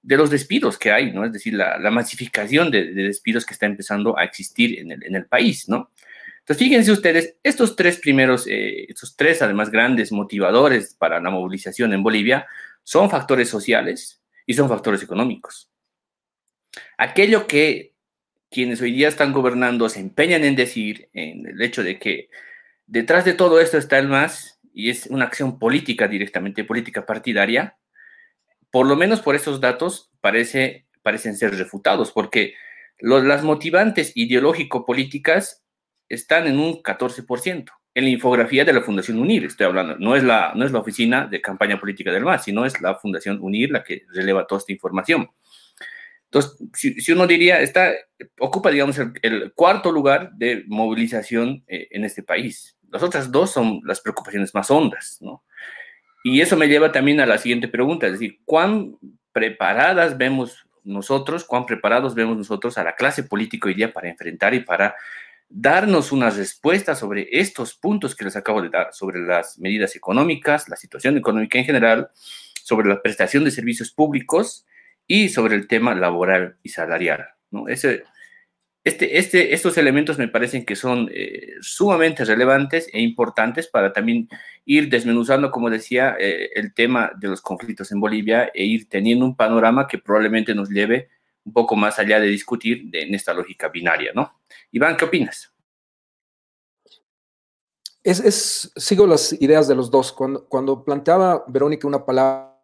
[0.02, 1.24] de los despidos que hay, ¿no?
[1.24, 5.26] Es decir, la, masificación de, despidos que está empezando a existir en el, en el
[5.26, 5.92] país, ¿no?
[6.40, 11.92] Entonces, fíjense ustedes, estos tres primeros, eh, estos tres además grandes motivadores para la movilización
[11.92, 12.46] en Bolivia
[12.82, 15.70] son factores sociales y son factores económicos.
[16.98, 17.95] Aquello que
[18.50, 22.28] quienes hoy día están gobernando se empeñan en decir, en el hecho de que
[22.87, 27.78] detrás de todo esto está el MAS y es una acción política directamente, política partidaria,
[28.70, 32.54] por lo menos por esos datos parece, parecen ser refutados, porque
[32.98, 35.64] las motivantes ideológico-políticas
[36.09, 37.70] están en un 14%.
[37.94, 40.80] En la infografía de la Fundación UNIR, estoy hablando, no es la, no es la
[40.80, 44.59] oficina de campaña política del MAS, sino es la Fundación UNIR la que releva toda
[44.59, 45.30] esta información.
[46.37, 47.92] Entonces, si, uno diría, está,
[48.38, 52.77] ocupa, digamos, el, cuarto lugar de movilización eh, en este país.
[52.90, 55.44] Las otras dos son las preocupaciones más hondas, ¿no?
[56.25, 58.96] Y eso me lleva también a la siguiente pregunta, es decir, ¿cuán
[59.33, 64.55] preparadas vemos nosotros, cuán preparados vemos nosotros a la clase política hoy día para enfrentar
[64.55, 64.94] y para
[65.49, 70.68] darnos una respuesta sobre estos puntos que les acabo de dar, sobre las medidas económicas,
[70.68, 72.11] la situación económica en general,
[72.62, 74.66] sobre la prestación de servicios públicos
[75.07, 77.27] y sobre el tema laboral y salarial.
[77.51, 77.69] ¿no?
[77.69, 78.05] Ese,
[78.87, 84.29] este, este, estos elementos me parecen que son eh, sumamente relevantes e importantes para también
[84.64, 89.25] ir desmenuzando, como decía, eh, el tema de los conflictos en Bolivia e ir teniendo
[89.25, 91.09] un panorama que probablemente nos lleve
[91.45, 94.40] un poco más allá de discutir en esta lógica binaria, ¿no?
[94.71, 95.53] Iván, ¿qué opinas?
[98.05, 100.12] Es, sigo las ideas de los dos.
[100.12, 102.56] Cuando, cuando planteaba Verónica una palabra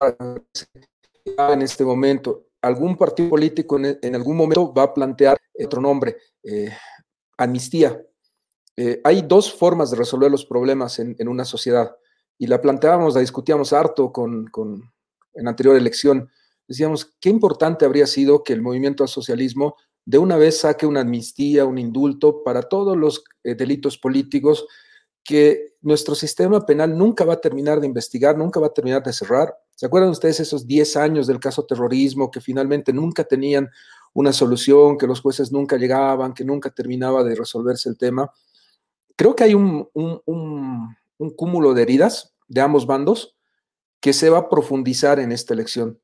[0.00, 6.72] en este momento, algún partido político en, algún momento va a plantear otro nombre, eh,
[7.36, 8.00] amnistía.
[8.76, 11.96] Eh, hay dos formas de resolver los problemas en, una sociedad
[12.38, 14.92] y la planteábamos, la discutíamos harto con, con
[15.34, 16.30] en anterior elección.
[16.66, 21.00] Decíamos, qué importante habría sido que el movimiento al socialismo de una vez saque una
[21.00, 24.66] amnistía, un indulto para todos los eh, delitos políticos
[25.28, 29.12] que nuestro sistema penal nunca va a terminar de investigar, nunca va a terminar de
[29.12, 29.54] cerrar.
[29.76, 33.68] ¿Se acuerdan ustedes esos 10 años del caso terrorismo que finalmente nunca tenían
[34.14, 38.32] una solución, que los jueces nunca llegaban, que nunca terminaba de resolverse el tema?
[39.16, 43.36] Creo que hay un, un cúmulo de heridas de ambos bandos
[44.00, 46.00] que se va a profundizar en esta elección.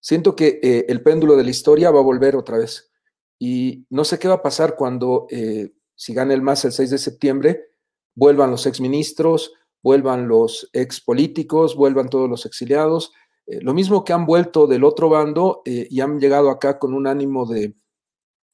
[0.00, 2.92] Siento que eh, el péndulo de la historia va a volver otra vez.
[3.38, 6.90] Y no sé qué va a pasar cuando, eh, si gana el MAS el 6
[6.90, 7.70] de septiembre,
[8.16, 9.52] vuelvan los exministros,
[9.82, 13.12] vuelvan los ex políticos, vuelvan todos los exiliados.
[13.46, 17.06] Eh, lo mismo que han vuelto del otro bando y han llegado acá con un
[17.06, 17.76] ánimo de,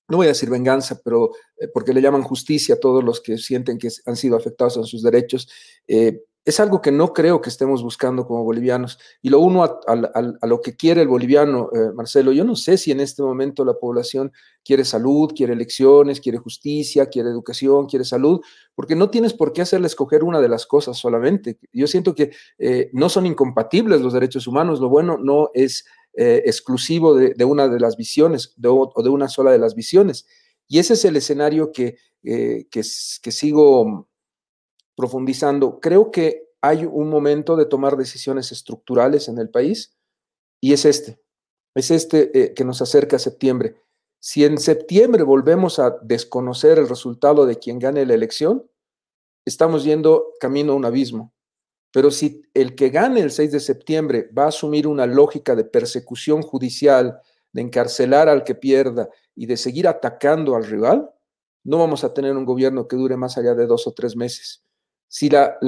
[0.09, 1.31] no voy a decir venganza, pero
[1.73, 5.03] porque le llaman justicia a todos los que sienten que han sido afectados en sus
[5.03, 5.49] derechos,
[6.45, 8.99] es algo que no creo que estemos buscando como bolivianos.
[9.21, 12.91] Y lo uno a, lo que quiere el boliviano, eh, Marcelo, yo no sé si
[12.91, 14.33] en este momento la población
[14.65, 18.41] quiere salud, quiere elecciones, quiere justicia, quiere educación, quiere salud,
[18.75, 21.59] porque no tienes por qué hacerle escoger una de las cosas solamente.
[21.73, 25.85] Yo siento que eh, no son incompatibles los derechos humanos, lo bueno no es
[26.15, 30.27] eh, exclusivo de, una de las visiones o de una sola de las visiones.
[30.67, 34.09] Y ese es el escenario que, que, que sigo
[34.97, 39.97] profundizando, creo que hay un momento de tomar decisiones estructurales en el país
[40.61, 41.21] y es este,
[41.75, 43.77] es este eh, que nos acerca a septiembre.
[44.21, 48.71] Si en septiembre volvemos a desconocer el resultado de quien gane la elección,
[49.45, 51.33] estamos yendo camino a un abismo.
[51.93, 55.65] Pero si el que gane el 6 de septiembre va a asumir una lógica de
[55.65, 57.21] persecución judicial,
[57.53, 61.11] de encarcelar al que pierda y de seguir atacando al rival,
[61.65, 64.65] no vamos a tener un gobierno que dure más allá de dos o tres meses.
[65.13, 65.59] Si la,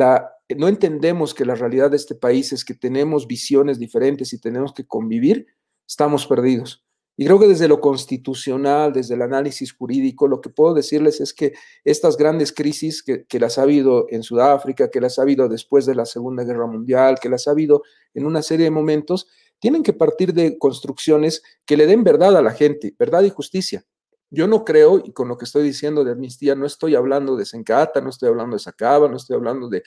[0.56, 4.72] no entendemos que la realidad de este país es que tenemos visiones diferentes y tenemos
[4.72, 5.48] que convivir,
[5.86, 6.82] estamos perdidos.
[7.14, 11.34] Y creo que desde lo constitucional, desde el análisis jurídico, lo que puedo decirles es
[11.34, 11.52] que
[11.84, 15.84] estas grandes crisis que, que, las ha habido en Sudáfrica, que las ha habido después
[15.84, 17.82] de la Segunda Guerra Mundial, que las ha habido
[18.14, 19.28] en una serie de momentos,
[19.58, 23.84] tienen que partir de construcciones que le den verdad a la gente, verdad y justicia.
[24.30, 27.44] Yo no creo, y con lo que estoy diciendo de amnistía, no estoy hablando de
[27.44, 29.82] Sencata, no estoy hablando de Sacaba, no estoy hablando de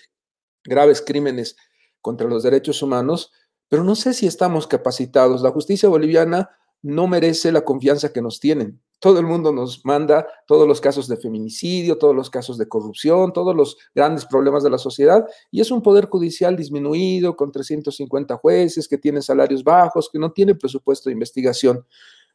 [0.63, 1.55] graves crímenes
[2.01, 3.31] contra los derechos humanos,
[3.67, 5.41] pero no sé si estamos capacitados.
[5.41, 6.49] La justicia boliviana
[6.81, 8.81] no merece la confianza que nos tienen.
[8.99, 13.31] Todo el mundo nos manda todos los casos de feminicidio, todos los casos de corrupción,
[13.31, 18.37] todos los grandes problemas de la sociedad, y es un poder judicial disminuido con 350
[18.37, 21.85] jueces que tienen salarios bajos, que no tiene presupuesto de investigación.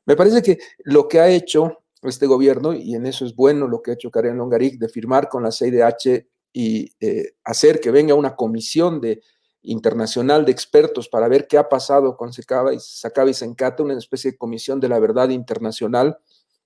[0.07, 3.83] Me parece que lo que ha hecho este gobierno, y en eso es bueno lo
[3.83, 8.15] que ha hecho Karen Longaric, de firmar con la CIDH y eh, hacer que venga
[8.15, 9.23] una comisión de,
[9.63, 13.97] internacional de expertos para ver qué ha pasado con Secaba y Sacaba y Sencata, una
[13.97, 16.19] especie de comisión de la verdad internacional,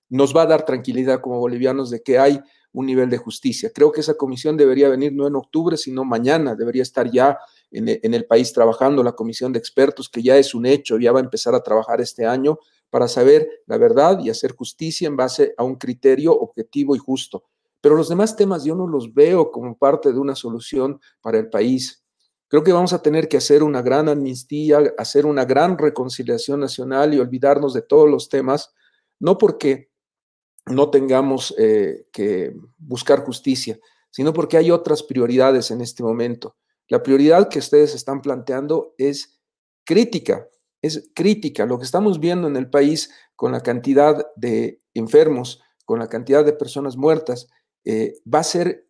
[0.09, 2.41] nos va a dar tranquilidad como bolivianos de que hay
[2.73, 3.71] un nivel de justicia.
[3.73, 7.37] Creo que esa comisión debería venir no en octubre, sino mañana, debería estar ya
[7.71, 11.19] en, el país trabajando la comisión de expertos, que ya es un hecho, ya va
[11.19, 12.59] a empezar a trabajar este año
[12.89, 17.43] para saber la verdad y hacer justicia en base a un criterio objetivo y justo.
[17.81, 21.49] Pero los demás temas yo no los veo como parte de una solución para el
[21.49, 22.03] país.
[22.47, 27.13] Creo que vamos a tener que hacer una gran amnistía, hacer una gran reconciliación nacional
[27.13, 28.73] y olvidarnos de todos los temas,
[29.19, 29.91] no porque
[30.65, 33.79] no tengamos eh, que buscar justicia,
[34.09, 36.55] sino porque hay otras prioridades en este momento.
[36.87, 39.39] La prioridad que ustedes están planteando es
[39.83, 40.47] crítica
[40.87, 41.65] es crítica.
[41.65, 46.43] Lo que estamos viendo en el país con la cantidad de enfermos, con la cantidad
[46.43, 47.47] de personas muertas,
[47.85, 48.87] eh, va a ser,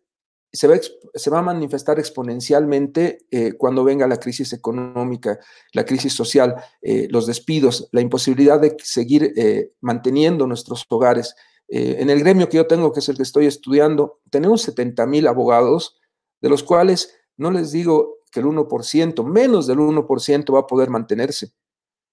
[0.52, 0.76] se va,
[1.14, 5.38] se va, a manifestar exponencialmente eh, cuando venga la crisis económica,
[5.72, 9.32] la crisis social, eh, los despidos, la imposibilidad de seguir
[9.80, 11.34] manteniendo nuestros hogares.
[11.68, 15.26] en el gremio que yo tengo, que es el que estoy estudiando, tenemos 70 mil
[15.26, 16.00] abogados,
[16.40, 20.90] de los cuales no les digo que el 1%, menos del 1% va a poder
[20.90, 21.52] mantenerse.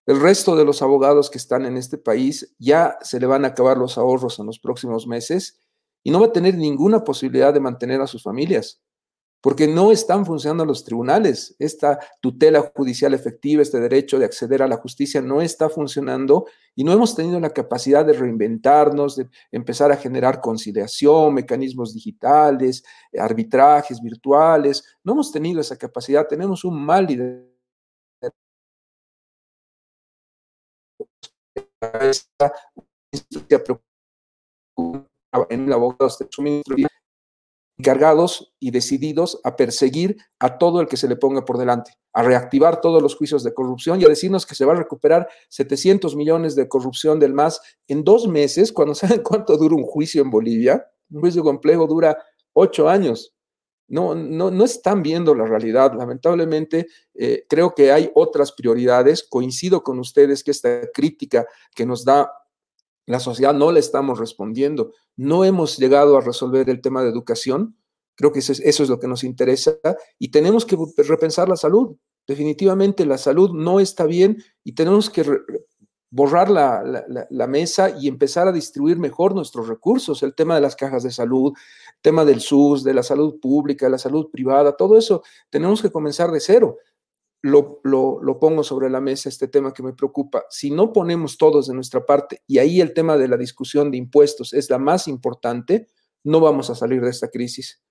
[0.06, 3.50] El resto de los abogados que están en este país ya se le van a
[3.50, 5.60] acabar los ahorros en los próximos meses
[6.04, 8.84] y no va a tener ninguna posibilidad de mantener a sus familias,
[9.42, 11.56] porque no están funcionando los tribunales.
[11.58, 16.46] Esta tutela judicial efectiva, este derecho de acceder a la justicia no está funcionando
[16.76, 22.84] y no hemos tenido la capacidad de reinventarnos, de empezar a generar conciliación, mecanismos digitales,
[23.18, 24.84] arbitrajes virtuales.
[25.04, 27.55] No hemos tenido esa capacidad, tenemos un mal liderazgo
[35.50, 36.76] en el abogado de suministro
[37.78, 42.24] encargados y decididos a perseguir a todo el que se le ponga por delante, a
[42.24, 46.16] reactivar todos los juicios de corrupción y a decirnos que se va a recuperar 700
[46.16, 50.32] millones de corrupción del MAS en dos meses, cuando saben cuánto dura un juicio en
[50.32, 50.86] Bolivia.
[51.12, 52.18] Un juicio complejo dura
[52.54, 53.35] ocho años
[53.88, 55.94] no, no, no están viendo la realidad.
[55.96, 59.24] Lamentablemente, eh, creo que hay otras prioridades.
[59.24, 62.32] Coincido con ustedes que esta crítica que nos da
[63.06, 64.94] la sociedad no le estamos respondiendo.
[65.16, 67.78] No hemos llegado a resolver el tema de educación.
[68.16, 69.78] Creo que eso es, eso es lo que nos interesa
[70.18, 71.98] y tenemos que repensar la salud.
[72.28, 75.24] Definitivamente la salud no está bien y tenemos que
[76.16, 81.04] borrar la, mesa y empezar a distribuir mejor nuestros recursos, el tema de las cajas
[81.04, 85.24] de salud, el tema del SUS, de la salud pública, la salud privada, todo eso
[85.50, 86.78] tenemos que comenzar de cero.
[87.42, 90.46] Lo, lo, pongo sobre la mesa, este tema que me preocupa.
[90.50, 93.98] Si no ponemos todos de nuestra parte, y ahí el tema de la discusión de
[93.98, 95.88] impuestos es la más importante,
[96.24, 97.84] no vamos a salir de esta crisis.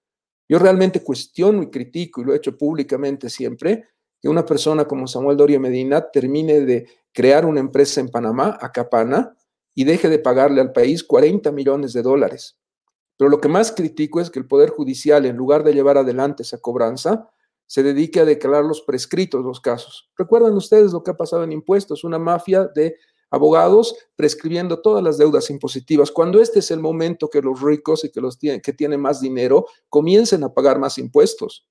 [0.48, 3.84] Yo realmente cuestiono y critico, y lo he hecho públicamente siempre,
[4.24, 9.36] que una persona como Samuel Doria Medina termine de crear una empresa en Panamá, Acapana,
[9.74, 12.58] y deje de pagarle al país 40 millones de dólares.
[13.18, 16.42] Pero lo que más critico es que el Poder Judicial, en lugar de llevar adelante
[16.42, 17.28] esa cobranza,
[17.66, 20.10] se dedique a declarar los prescritos los casos.
[20.16, 22.02] ¿Recuerdan ustedes lo que ha pasado en impuestos?
[22.02, 22.96] Una mafia de
[23.28, 28.10] abogados prescribiendo todas las deudas impositivas, cuando este es el momento que los ricos y
[28.10, 31.66] que los tienen, que tienen más dinero comiencen a pagar más impuestos.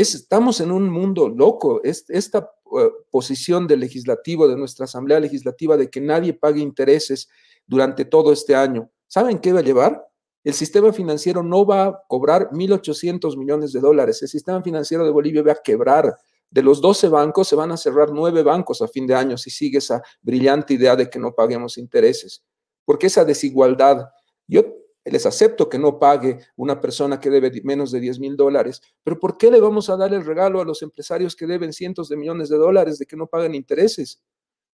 [0.00, 1.80] Estamos en un mundo loco.
[1.82, 7.28] esta eh, posición del legislativo, de nuestra Asamblea Legislativa, de que nadie pague intereses
[7.66, 10.06] durante todo este año, ¿saben qué va a llevar?
[10.44, 14.22] El sistema financiero no va a cobrar 1.800 millones de dólares.
[14.22, 16.16] El sistema financiero de Bolivia va a quebrar.
[16.50, 19.50] De los 12 bancos se van a cerrar 9 bancos a fin de año si
[19.50, 22.42] sigue esa brillante idea de que no paguemos intereses.
[22.84, 24.08] Porque esa desigualdad,
[24.46, 24.64] yo
[25.10, 29.18] les acepto que no pague una persona que debe menos de 10 mil dólares, pero
[29.18, 32.16] ¿por qué le vamos a dar el regalo a los empresarios que deben cientos de
[32.16, 34.20] millones de dólares de que no paguen intereses?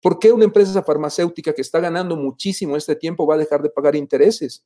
[0.01, 3.69] ¿Por qué una empresa farmacéutica que está ganando muchísimo este tiempo va a dejar de
[3.69, 4.65] pagar intereses?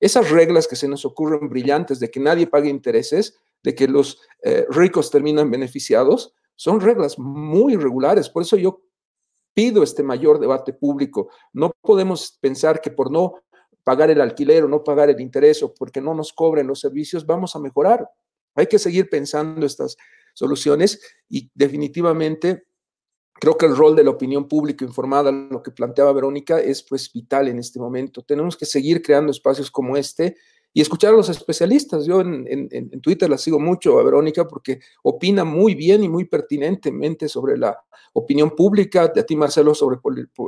[0.00, 4.20] Esas reglas que se nos ocurren brillantes de que nadie pague intereses, de que los
[4.42, 8.28] eh, ricos terminan beneficiados, son reglas muy irregulares.
[8.28, 8.82] Por eso yo
[9.54, 11.30] pido este mayor debate público.
[11.54, 13.36] No podemos pensar que por no
[13.86, 17.24] pagar el alquiler o no pagar el interés o porque no nos cobren los servicios,
[17.24, 18.10] vamos a mejorar.
[18.56, 19.96] Hay que seguir pensando estas
[20.34, 22.64] soluciones y definitivamente
[23.34, 27.12] creo que el rol de la opinión pública informada, lo que planteaba Verónica, es pues
[27.12, 28.22] vital en este momento.
[28.22, 30.36] Tenemos que seguir creando espacios como este
[30.76, 32.04] y escuchar a los especialistas.
[32.04, 37.30] Yo en, Twitter la sigo mucho a Verónica porque opina muy bien y muy pertinentemente
[37.30, 39.98] sobre la opinión pública, de a ti Marcelo sobre,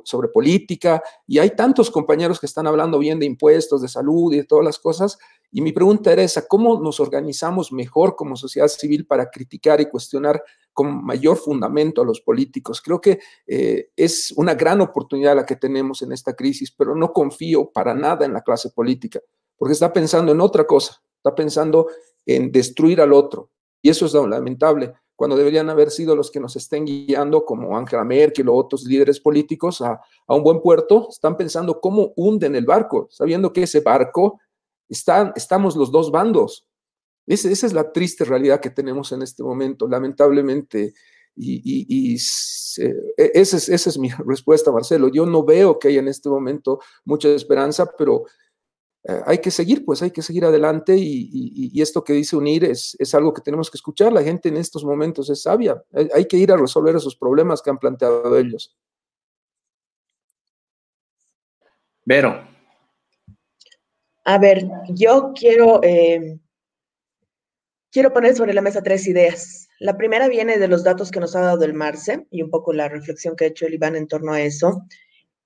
[0.04, 4.36] sobre política, y hay tantos compañeros que están hablando bien de impuestos, de salud y
[4.36, 5.16] de todas las cosas.
[5.50, 9.86] Y mi pregunta era esa, ¿cómo nos organizamos mejor como sociedad civil para criticar y
[9.86, 10.42] cuestionar
[10.74, 12.82] con mayor fundamento a los políticos?
[12.82, 17.14] Creo que eh, es una gran oportunidad la que tenemos en esta crisis, pero no
[17.14, 19.22] confío para nada en la clase política
[19.58, 21.88] porque está pensando en otra cosa, está pensando
[22.24, 23.50] en destruir al otro.
[23.82, 28.04] Y eso es lamentable, cuando deberían haber sido los que nos estén guiando, como Angela
[28.04, 33.08] Merkel o otros líderes políticos, a, un buen puerto, están pensando cómo hunden el barco,
[33.10, 34.40] sabiendo que ese barco
[34.88, 36.68] está, estamos los dos bandos.
[37.26, 40.94] esa es la triste realidad que tenemos en este momento, lamentablemente.
[41.34, 45.08] Y, e, esa, es, esa es mi respuesta, Marcelo.
[45.08, 48.22] Yo no veo que haya en este momento mucha esperanza, pero
[49.04, 52.96] eh, hay que seguir, pues hay que seguir adelante y, esto que dice UNIR es,
[52.98, 54.12] es, algo que tenemos que escuchar.
[54.12, 55.82] La gente en estos momentos es sabia.
[56.12, 58.76] Hay, que ir a resolver esos problemas que han planteado ellos.
[62.04, 62.48] Vero.
[64.24, 66.38] A ver, yo quiero, eh,
[67.90, 69.68] quiero poner sobre la mesa tres ideas.
[69.78, 72.72] La primera viene de los datos que nos ha dado el Marce y un poco
[72.72, 74.82] la reflexión que ha hecho el Iván en torno a eso.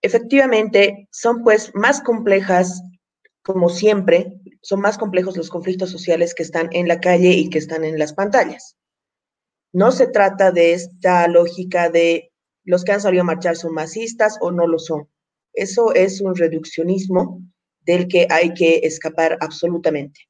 [0.01, 2.83] Efectivamente, son pues más complejas
[3.43, 7.59] como siempre, son más complejos los conflictos sociales que están en la calle y que
[7.59, 8.77] están en las pantallas.
[9.73, 12.33] No se trata de esta lógica de
[12.65, 15.09] los que han salido a marchar son masistas o no lo son.
[15.53, 17.41] Eso es un reduccionismo
[17.81, 20.21] del que hay que escapar absolutamente.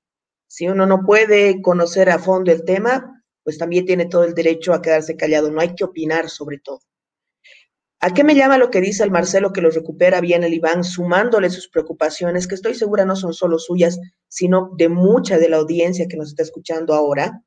[0.47, 4.73] Si uno no puede conocer a fondo el tema, pues también tiene todo el derecho
[4.73, 5.51] a quedarse callado.
[5.51, 6.81] No hay que opinar sobre todo.
[8.05, 10.83] ¿A qué me llama lo que dice el Marcelo que lo recupera bien el Iván,
[10.83, 15.59] sumándole sus preocupaciones, que estoy segura no son solo suyas, sino de mucha de la
[15.59, 17.45] audiencia que nos está escuchando ahora?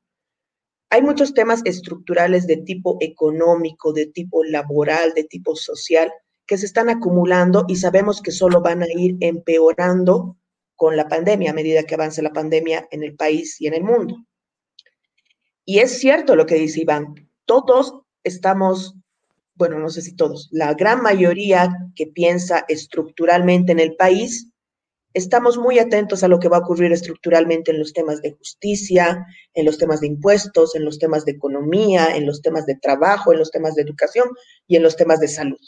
[0.88, 6.10] Hay muchos temas estructurales de tipo económico, de tipo laboral, de tipo social,
[6.46, 10.38] que se están acumulando y sabemos que solo van a ir empeorando
[10.74, 13.84] con la pandemia a medida que avance la pandemia en el país y en el
[13.84, 14.24] mundo.
[15.66, 18.95] Y es cierto lo que dice Iván, todos estamos
[19.56, 24.50] bueno, no sé si todos, la gran mayoría que piensa estructuralmente en el país,
[25.14, 29.26] estamos muy atentos a lo que va a ocurrir estructuralmente en los temas de justicia,
[29.54, 33.32] en los temas de impuestos, en los temas de economía, en los temas de trabajo,
[33.32, 34.28] en los temas de educación
[34.66, 35.58] y en los temas de salud.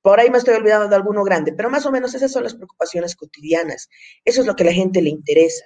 [0.00, 2.54] Por ahí me estoy olvidando de alguno grande, pero más o menos esas son las
[2.54, 3.88] preocupaciones cotidianas.
[4.24, 5.64] Eso es lo que a la gente le interesa.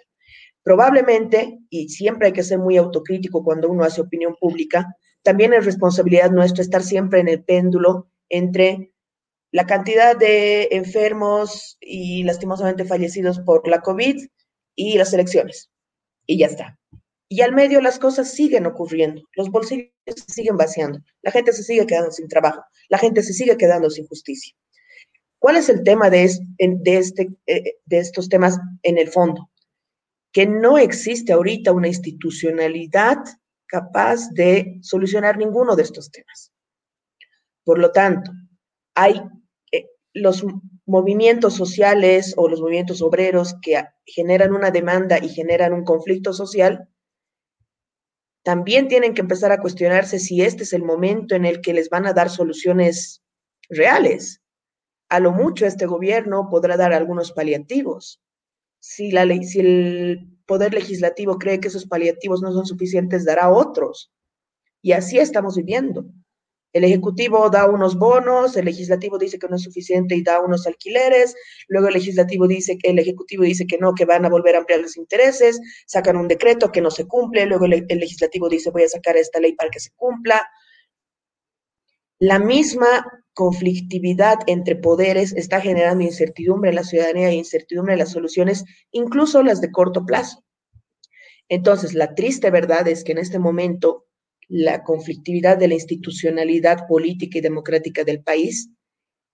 [0.62, 4.86] Probablemente, y siempre hay que ser muy autocrítico cuando uno hace opinión pública,
[5.28, 8.94] también es responsabilidad nuestra estar siempre en el péndulo entre
[9.52, 14.26] la cantidad de enfermos y lastimosamente fallecidos por la COVID
[14.74, 15.70] y las elecciones.
[16.24, 16.78] Y ya está.
[17.28, 21.62] Y al medio las cosas siguen ocurriendo, los bolsillos se siguen vaciando, la gente se
[21.62, 24.54] sigue quedando sin trabajo, la gente se sigue quedando sin justicia.
[25.38, 29.50] ¿Cuál es el tema de, este, de, este, eh, de estos temas en el fondo?
[30.32, 33.18] que no existe ahorita una institucionalidad
[33.68, 36.52] capaz de solucionar ninguno de estos temas.
[37.64, 38.32] Por lo tanto,
[38.94, 39.20] hay
[39.70, 40.44] eh, los
[40.86, 46.88] movimientos sociales o los movimientos obreros que generan una demanda y generan un conflicto social,
[48.42, 51.90] también tienen que empezar a cuestionarse si este es el momento en el que les
[51.90, 53.22] van a dar soluciones
[53.68, 54.40] reales.
[55.10, 58.22] A lo mucho este gobierno podrá dar algunos paliativos.
[58.80, 63.51] Si, la ley, si el poder legislativo cree que esos paliativos no son suficientes, dará
[63.51, 64.11] otros.
[64.82, 66.07] Y así estamos viviendo.
[66.72, 70.66] El Ejecutivo da unos bonos, el Legislativo dice que no es suficiente y da unos
[70.66, 71.34] alquileres,
[71.66, 74.59] luego el Legislativo dice que el Ejecutivo dice que no, que van a volver a
[74.59, 78.70] ampliar los intereses, sacan un decreto que no se cumple, luego el, el Legislativo dice
[78.70, 80.46] voy a sacar esta ley para que se cumpla.
[82.18, 83.07] La misma
[83.39, 89.45] conflictividad entre poderes está generando incertidumbre en la ciudadanía e incertidumbre en las soluciones, incluso
[89.45, 90.45] las de corto plazo.
[91.49, 94.07] Entonces, la triste verdad es que en este momento
[94.49, 98.70] la conflictividad de la institucionalidad política y democrática del país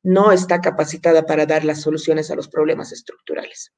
[0.02, 3.72] no está capacitada para dar las soluciones a los problemas estructurales.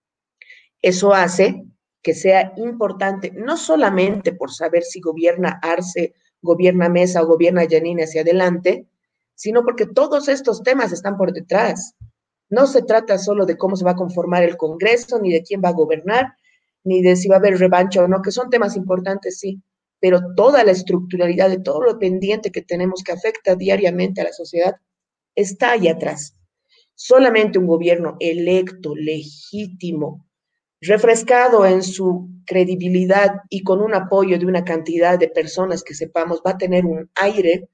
[0.82, 1.62] Eso hace
[2.02, 8.02] que sea importante, no solamente por saber si gobierna Arce, gobierna Mesa o gobierna Yanine
[8.02, 8.88] hacia adelante,
[9.36, 11.94] sino porque todos estos temas están por detrás.
[12.48, 15.60] No se trata solo de cómo se va a conformar el Congreso, ni de quién
[15.64, 16.34] va a gobernar,
[16.82, 19.62] ni de si va a haber revancha o no, que son temas importantes, sí,
[20.00, 24.32] pero toda la estructuralidad de todo lo pendiente que tenemos que afecta diariamente a la
[24.32, 24.76] sociedad
[25.34, 26.34] está ahí atrás.
[26.94, 30.26] Solamente un gobierno electo, legítimo,
[30.80, 36.40] refrescado en su credibilidad y con un apoyo de una cantidad de personas que sepamos
[36.46, 37.68] va a tener un aire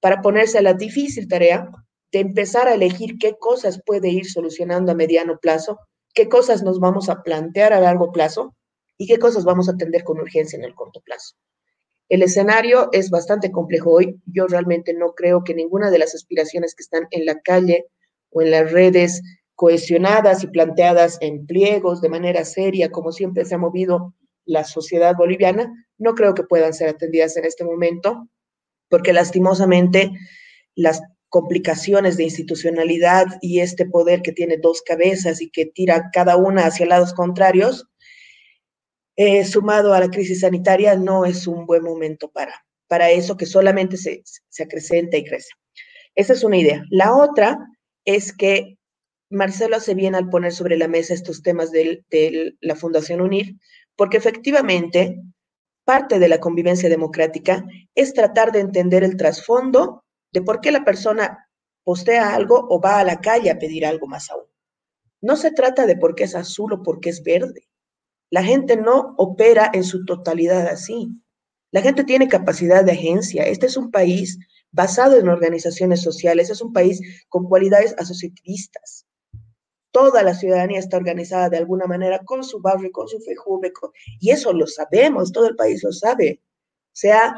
[0.00, 1.68] para ponerse a la difícil tarea
[2.12, 5.78] de empezar a elegir qué cosas puede ir solucionando a mediano plazo,
[6.14, 8.54] qué cosas nos vamos a plantear a largo plazo
[8.96, 11.36] y qué cosas vamos a atender con urgencia en el corto plazo.
[12.08, 14.20] El escenario es bastante complejo hoy.
[14.24, 17.84] Yo realmente no creo que ninguna de las aspiraciones que están en la calle
[18.30, 19.22] o en las redes
[19.54, 24.14] cohesionadas y planteadas en pliegos de manera seria, como siempre se ha movido
[24.46, 28.28] la sociedad boliviana, no creo que puedan ser atendidas en este momento,
[28.88, 30.12] porque lastimosamente
[30.74, 36.36] las complicaciones de institucionalidad y este poder que tiene dos cabezas y que tira cada
[36.36, 37.86] una hacia lados contrarios,
[39.16, 42.54] eh, sumado a la crisis sanitaria, no es un buen momento para,
[42.86, 45.50] para eso que solamente se, se acrecenta y crece.
[46.14, 46.82] Esa es una idea.
[46.90, 47.58] La otra
[48.04, 48.78] es que
[49.30, 52.02] Marcelo hace bien al poner sobre la mesa estos temas de,
[52.60, 53.54] la Fundación UNIR,
[53.96, 55.20] porque efectivamente
[55.88, 57.64] parte de la convivencia democrática
[57.94, 61.48] es tratar de entender el trasfondo de por qué la persona
[61.82, 64.44] postea algo o va a la calle a pedir algo más aún.
[65.22, 67.70] No se trata de por qué es azul o por qué es verde.
[68.28, 71.08] La gente no opera en su totalidad así.
[71.70, 73.44] La gente tiene capacidad de agencia.
[73.44, 74.38] Este es un país
[74.70, 79.06] basado en organizaciones sociales, es un país con cualidades asociativistas.
[79.98, 83.72] Toda la ciudadanía está organizada de alguna manera con su barrio, con su fejube,
[84.20, 86.40] y eso lo sabemos, todo el país lo sabe.
[86.92, 87.34] Se ha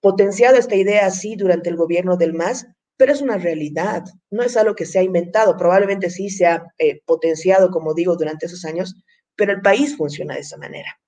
[0.00, 4.56] potenciado esta idea así durante el gobierno del MAS, pero es una realidad, no es
[4.56, 8.64] algo que se ha inventado, probablemente sí se ha eh, potenciado, como digo, durante esos
[8.64, 8.96] años,
[9.36, 10.98] pero el país funciona de esa manera.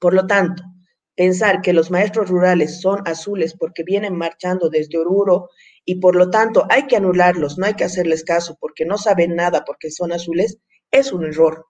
[0.00, 0.64] Por lo tanto,
[1.14, 5.50] pensar que los maestros rurales son azules porque vienen marchando desde Oruro
[5.88, 9.34] y por lo tanto hay que anularlos, no hay que hacerles caso porque no saben
[9.34, 10.58] nada porque son azules,
[10.90, 11.64] es un error.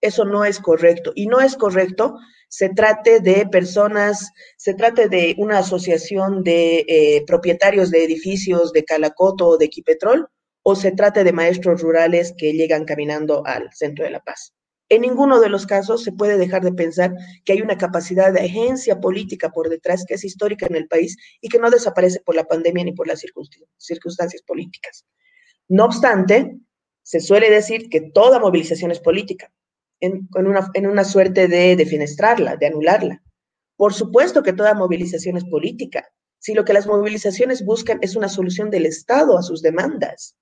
[0.00, 1.12] Eso no es correcto.
[1.14, 2.16] Y no es correcto
[2.48, 8.84] se trate de personas, se trate de una asociación de eh, propietarios de edificios de
[8.84, 10.26] Calacoto o de Equipetrol,
[10.64, 14.52] o se trate de maestros rurales que llegan caminando al centro de La Paz.
[14.92, 17.14] En ninguno de los casos se puede dejar de pensar
[17.46, 21.16] que hay una capacidad de agencia política por detrás que es histórica en el país
[21.40, 23.24] y que no desaparece por la pandemia ni por las
[23.78, 25.06] circunstancias políticas.
[25.66, 26.58] No obstante,
[27.02, 29.50] se suele decir que toda movilización es política,
[30.00, 33.22] en, una, suerte de defenestrarla, de anularla.
[33.76, 36.06] Por supuesto que toda movilización es política,
[36.38, 40.36] si lo que las movilizaciones buscan es una solución del Estado a sus demandas.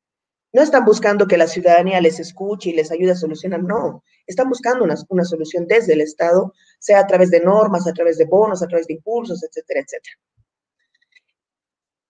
[0.53, 4.03] No están buscando que la ciudadanía les escuche y les ayude a solucionar, no.
[4.27, 8.19] Están buscando una, una, solución desde el Estado, sea a través de normas, a través
[8.19, 10.17] de bonos, a través de impulsos, etcétera, etcétera.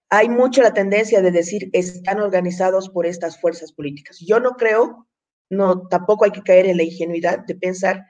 [0.09, 4.19] Hay mucho la tendencia de decir están organizados por estas fuerzas políticas.
[4.19, 5.07] Yo no creo,
[5.51, 8.07] no, tampoco hay que caer en la ingenuidad de pensar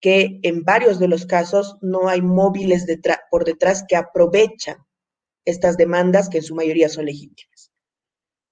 [0.00, 2.86] que en varios de los casos no hay móviles
[3.30, 4.76] por detrás que aprovechan
[5.44, 7.72] estas demandas que en su mayoría son legítimas.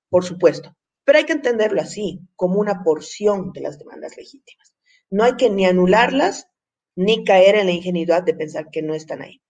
[0.09, 0.76] Por supuesto,
[1.07, 4.75] pero hay que entenderlo así, como una porción de las demandas legítimas.
[5.09, 6.49] No hay que ni anularlas
[6.97, 9.41] ni caer en la ingenuidad de pensar que no están ahí.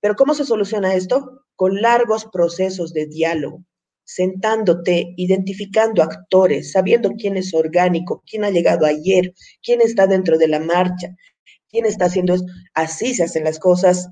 [0.00, 1.44] Pero ¿cómo se soluciona esto?
[1.54, 3.62] Con largos procesos de diálogo,
[4.04, 10.48] sentándote, identificando actores, sabiendo quién es orgánico, quién ha llegado ayer, quién está dentro de
[10.48, 11.14] la marcha,
[11.68, 12.46] quién está haciendo eso.
[12.72, 14.08] Así se hacen las cosas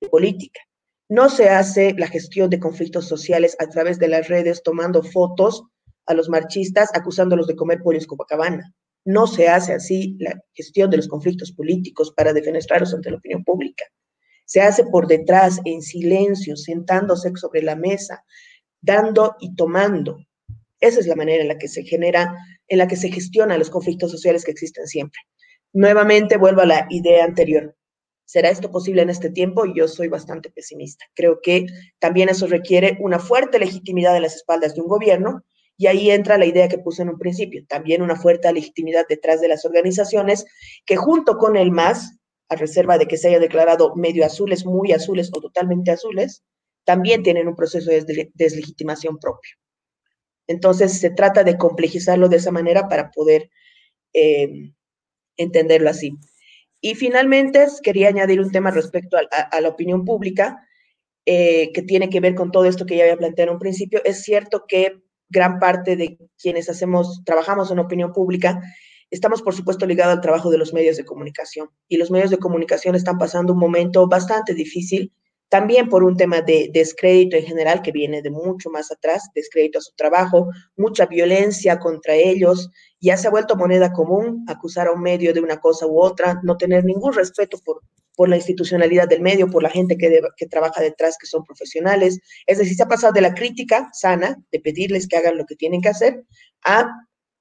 [0.00, 0.60] en política.
[1.08, 5.62] No se hace la gestión de conflictos sociales a través de las redes tomando fotos
[6.10, 8.74] a los marchistas acusándolos de comer pollos Copacabana.
[9.04, 13.44] No se hace así la gestión de los conflictos políticos para defenestrarlos ante la opinión
[13.44, 13.84] pública.
[14.44, 18.24] Se hace por detrás, en silencio, sentándose sobre la mesa,
[18.80, 20.18] dando y tomando.
[20.80, 22.34] Esa es la manera en la que se genera,
[22.66, 25.20] en la que se gestiona los conflictos sociales que existen siempre.
[25.72, 27.76] Nuevamente vuelvo a la idea anterior.
[28.24, 29.64] ¿Será esto posible en este tiempo?
[29.72, 31.04] Yo soy bastante pesimista.
[31.14, 31.66] Creo que
[31.98, 35.44] también eso requiere una fuerte legitimidad en las espaldas de un gobierno
[35.80, 39.40] y ahí entra la idea que puse en un principio, también una fuerte legitimidad detrás
[39.40, 40.44] de las organizaciones
[40.84, 42.18] que junto con el MAS,
[42.50, 46.44] a reserva de que se haya declarado medio azules, muy azules o totalmente azules,
[46.84, 49.52] también tienen un proceso de deslegitimación propio.
[50.46, 53.48] Entonces, se trata de complejizarlo de esa manera para poder
[54.12, 54.50] eh,
[55.38, 56.12] entenderlo así.
[56.82, 60.62] Y finalmente, quería añadir un tema respecto a, la opinión pública,
[61.24, 64.02] eh, que tiene que ver con todo esto que ya había planteado en un principio.
[64.04, 65.00] Es cierto que
[65.30, 68.60] gran parte de quienes hacemos, trabajamos en opinión pública,
[69.10, 71.70] estamos por supuesto ligados al trabajo de los medios de comunicación.
[71.88, 75.12] Y los medios de comunicación están pasando un momento bastante difícil
[75.50, 79.80] también por un tema de descrédito en general que viene de mucho más atrás, descrédito
[79.80, 82.70] a su trabajo, mucha violencia contra ellos,
[83.00, 86.40] ya se ha vuelto moneda común acusar a un medio de una cosa u otra,
[86.44, 87.82] no tener ningún respeto por,
[88.16, 92.20] por la institucionalidad del medio, por la gente que, trabaja detrás, que son profesionales.
[92.46, 95.56] Es decir, se ha pasado de la crítica sana, de pedirles que hagan lo que
[95.56, 96.24] tienen que hacer,
[96.64, 96.86] a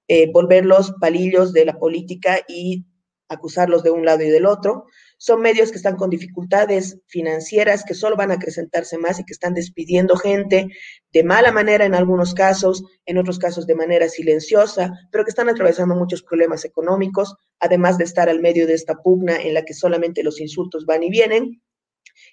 [0.07, 2.85] eh, volverlos palillos de la política y
[3.27, 4.85] acusarlos de un lado y del otro.
[5.21, 9.33] Son medios que están con dificultades financieras que solo van a acrecentarse más y que
[9.33, 10.69] están despidiendo gente
[11.11, 15.49] de mala manera en algunos casos, en otros casos de manera silenciosa, pero que están
[15.49, 19.73] atravesando muchos problemas económicos, además de estar al medio de esta pugna en la que
[19.73, 21.61] solamente los insultos van y vienen.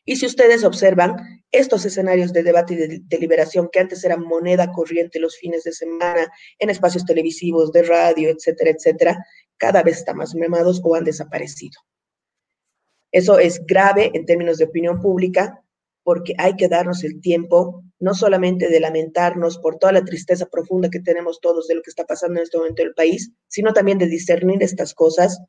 [0.05, 1.17] Y si ustedes observan
[1.51, 5.73] estos escenarios de debate y de deliberación que antes eran moneda corriente los fines de
[5.73, 9.27] semana en espacios televisivos, de radio, etcétera, etcétera,
[9.57, 11.81] cada vez están más mermados o han desaparecido.
[13.13, 15.63] Eso es grave en términos de opinión pública
[16.03, 20.89] porque hay que darnos el tiempo no solamente de lamentarnos por toda la tristeza profunda
[20.91, 23.73] que tenemos todos de lo que está pasando en este momento en el país, sino
[23.73, 25.41] también de discernir estas cosas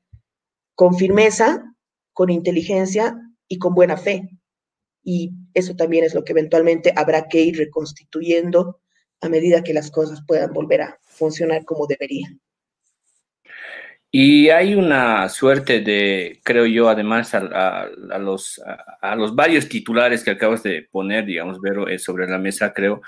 [0.74, 1.76] con firmeza,
[2.14, 3.16] con inteligencia
[3.48, 4.30] y con buena fe.
[5.04, 8.80] Y eso también es lo que eventualmente habrá que ir reconstituyendo
[9.22, 12.42] a medida que las cosas puedan volver a funcionar como deberían.
[14.10, 17.90] Y hay una suerte de, creo yo, además a,
[18.20, 18.62] los,
[19.02, 23.02] a, los varios titulares que acabas de poner, digamos, Vero, eh, sobre la mesa, creo,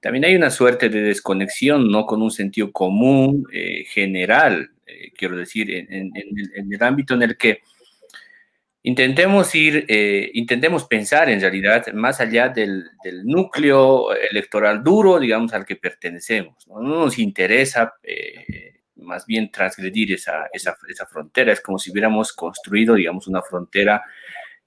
[0.00, 2.06] también hay una suerte de desconexión, ¿no?
[2.06, 7.60] Con un sentido común, eh, general, eh, quiero decir, en, el ámbito en el que
[8.82, 9.84] intentemos ir,
[10.32, 12.84] intentemos pensar en realidad más allá del,
[13.24, 16.66] núcleo electoral duro, digamos, al que pertenecemos.
[16.68, 17.94] No nos interesa
[18.96, 21.52] más bien transgredir esa, esa, esa, frontera.
[21.52, 24.02] Es como si hubiéramos construido, digamos, una frontera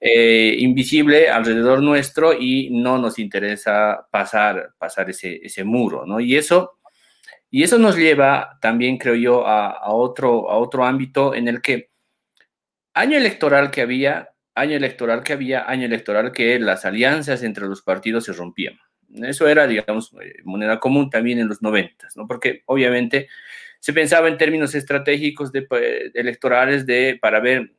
[0.00, 6.20] eh, invisible alrededor nuestro y no nos interesa pasar, pasar ese, ese muro, ¿no?
[6.20, 6.78] Y eso,
[7.50, 11.60] y eso nos lleva también, creo yo, a, a, otro, a otro ámbito en el
[11.60, 11.90] que
[12.94, 17.82] año electoral que había, año electoral que había, año electoral que las alianzas entre los
[17.82, 18.78] partidos se rompían.
[19.14, 22.26] Eso era, digamos, eh, moneda común también en los noventas, ¿no?
[22.26, 23.28] Porque obviamente
[23.80, 27.72] se pensaba en términos estratégicos de, pues, electorales de, para ver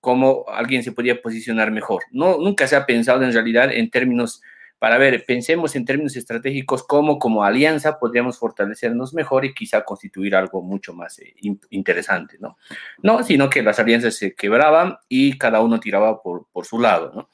[0.00, 2.04] cómo alguien se podía posicionar mejor.
[2.12, 4.42] No, nunca se ha pensado en realidad en términos,
[4.78, 10.36] para ver, pensemos en términos estratégicos cómo como alianza podríamos fortalecernos mejor y quizá constituir
[10.36, 11.34] algo mucho más eh,
[11.70, 12.58] interesante, ¿no?
[13.02, 17.12] No, sino que las alianzas se quebraban y cada uno tiraba por, por su lado,
[17.14, 17.30] ¿no?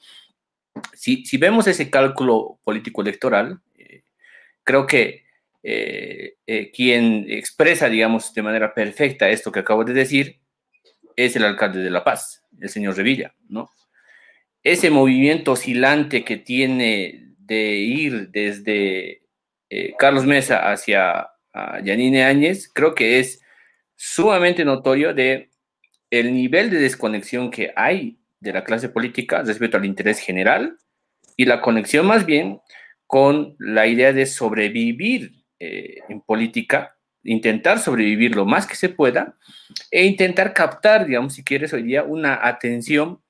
[0.93, 4.03] Si, si, vemos ese cálculo político electoral, eh,
[4.63, 5.22] creo que
[5.65, 10.41] eh, eh, quien expresa, digamos, de manera perfecta esto que acabo de decir,
[11.15, 13.69] es el alcalde de La Paz, el señor Revilla, ¿no?
[14.61, 19.23] Ese movimiento oscilante que tiene de ir desde
[19.69, 21.29] eh, Carlos Mesa hacia
[21.83, 23.41] Yanine Áñez, creo que es
[23.95, 25.51] sumamente notorio de
[26.09, 30.77] el nivel de desconexión que hay de la clase política respecto al interés general
[31.37, 32.59] y la conexión más bien
[33.07, 39.37] con la idea de sobrevivir eh, en política, intentar sobrevivir lo más que se pueda
[39.91, 43.21] e intentar captar, digamos, si quieres hoy día, una atención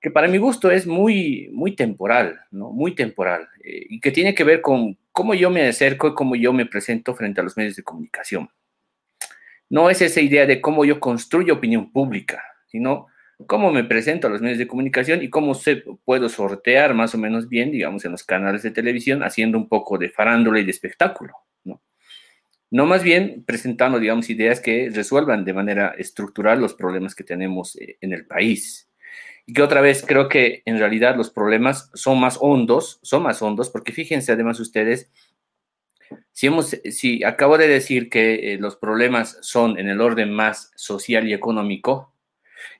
[0.00, 2.70] que para mi gusto es muy, muy temporal, ¿no?
[2.70, 6.36] Muy temporal, eh, y que tiene que ver con cómo yo me acerco y cómo
[6.36, 8.48] yo me presento frente a los medios de comunicación.
[9.68, 13.08] No es esa idea de cómo yo construyo opinión pública, sino
[13.46, 17.18] cómo me presento a los medios de comunicación y cómo se, puedo sortear más o
[17.18, 20.70] menos bien, digamos, en los canales de televisión, haciendo un poco de farándula y de
[20.70, 21.34] espectáculo,
[21.64, 21.80] ¿no?
[22.70, 27.76] No más bien presentando, digamos, ideas que resuelvan de manera estructural los problemas que tenemos
[27.76, 28.88] eh, en el país.
[29.46, 33.42] Y que otra vez creo que en realidad los problemas son más hondos, son más
[33.42, 35.10] hondos, porque fíjense además ustedes,
[36.32, 40.70] si, hemos, si acabo de decir que eh, los problemas son en el orden más
[40.76, 42.09] social y económico,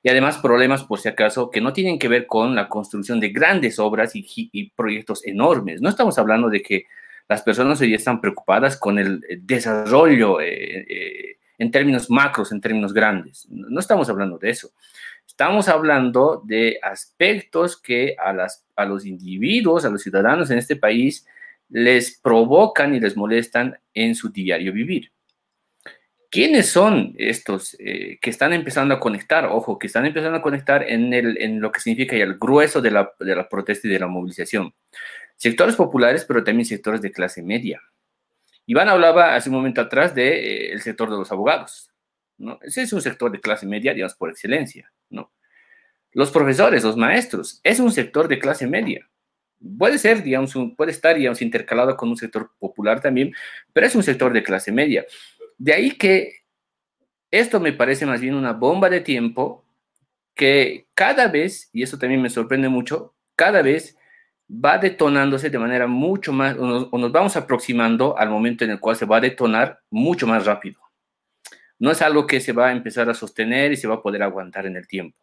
[0.03, 3.31] y además problemas, por si acaso, que no tienen que ver con la construcción de
[3.31, 5.81] grandes obras y, proyectos enormes.
[5.81, 6.87] No estamos hablando de que
[7.29, 12.93] las personas hoy están preocupadas con el desarrollo eh, eh, en términos macros, en términos
[12.93, 13.47] grandes.
[13.51, 14.71] No estamos hablando de eso.
[15.27, 20.77] Estamos hablando de aspectos que a, las, a los individuos, a los ciudadanos en este
[20.77, 21.27] país,
[21.69, 25.13] les provocan y les molestan en su diario vivir.
[26.31, 29.47] ¿Quiénes son estos eh, que están empezando a conectar?
[29.47, 32.93] Ojo, que están empezando a conectar en, el, en lo que significa el grueso de
[32.93, 34.73] la, de la, protesta y de la movilización.
[35.37, 37.83] Sectores populares, pero también sectores de clase media.
[38.65, 41.91] Iván hablaba hace un momento atrás del de, eh, sector de los abogados.
[42.39, 42.61] ¿no?
[42.63, 44.93] Ese es un sector de clase media, digamos, por excelencia.
[45.09, 45.33] ¿no?
[46.13, 49.09] Los profesores, los maestros, es un sector de clase media.
[49.79, 53.35] Puede ser, digamos, puede estar, digamos, intercalado con un sector popular también,
[53.73, 55.05] pero es un sector de clase media.
[55.61, 56.37] De ahí que
[57.31, 59.67] esto me parece más bien una bomba de tiempo
[60.35, 63.95] que cada vez, y eso también me sorprende mucho, cada vez
[64.51, 68.71] va detonándose de manera mucho más, o nos, o nos, vamos aproximando al momento en
[68.71, 70.81] el cual se va a detonar mucho más rápido.
[71.79, 74.23] No es algo que se va a empezar a sostener y se va a poder
[74.23, 75.19] aguantar en el tiempo.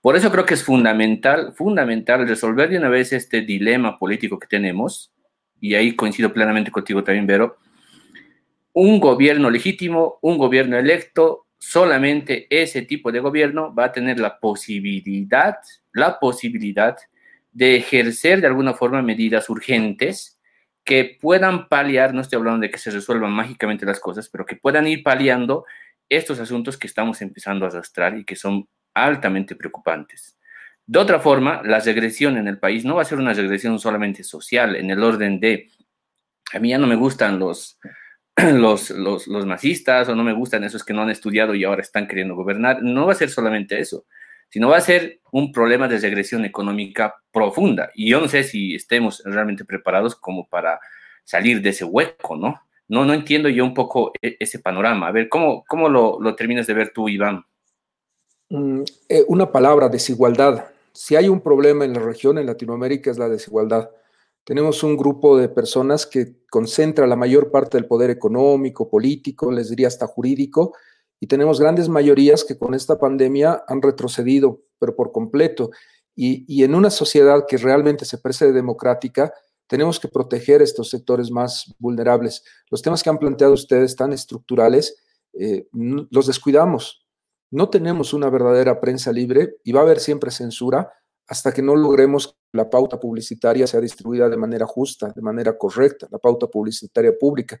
[0.00, 4.46] Por eso creo que es fundamental, fundamental resolver de una vez este dilema político que
[4.46, 5.12] tenemos,
[5.60, 7.58] y ahí coincido plenamente contigo también, Vero,
[8.74, 14.38] un gobierno legítimo, un gobierno electo, solamente ese tipo de gobierno va a tener la
[14.38, 15.56] posibilidad,
[15.92, 16.96] la posibilidad
[17.52, 20.40] de ejercer de alguna forma medidas urgentes
[20.84, 24.56] que puedan paliar, no estoy hablando de que se resuelvan mágicamente las cosas, pero que
[24.56, 25.64] puedan ir paliando
[26.08, 30.36] estos asuntos que estamos empezando a arrastrar y que son altamente preocupantes.
[30.84, 34.22] De otra forma, la regresión en el país no va a ser una regresión solamente
[34.24, 35.70] social, en el orden de,
[36.52, 37.78] a mí ya no me gustan los,
[38.54, 41.82] los, los, los masistas o no me gustan esos que no han estudiado y ahora
[41.82, 42.82] están queriendo gobernar.
[42.82, 44.06] No va a ser solamente eso,
[44.48, 47.90] sino va a ser un problema de regresión económica profunda.
[47.94, 50.80] Y yo no sé si estemos realmente preparados como para
[51.24, 52.60] salir de ese hueco, ¿no?
[52.86, 55.08] No, no entiendo yo un poco e, ese panorama.
[55.08, 57.44] A ver, ¿cómo, cómo lo, lo terminas de ver tú, Iván?
[58.50, 60.66] Mm, eh, una palabra, desigualdad.
[60.92, 63.90] Si hay un problema en la región, en Latinoamérica, es la desigualdad.
[64.44, 69.70] Tenemos un grupo de personas que concentra la mayor parte del poder económico, político, les
[69.70, 70.74] diría hasta jurídico,
[71.18, 75.70] y tenemos grandes mayorías que con esta pandemia han retrocedido, pero por completo.
[76.14, 79.32] Y, y en una sociedad que realmente se parece democrática,
[79.66, 82.44] tenemos que proteger estos sectores más vulnerables.
[82.70, 84.96] Los temas que han planteado ustedes tan estructurales,
[85.32, 87.06] eh, los descuidamos.
[87.50, 90.92] No tenemos una verdadera prensa libre y va a haber siempre censura
[91.26, 95.56] hasta que no logremos que la pauta publicitaria sea distribuida de manera justa, de manera
[95.56, 97.60] correcta, la pauta publicitaria pública.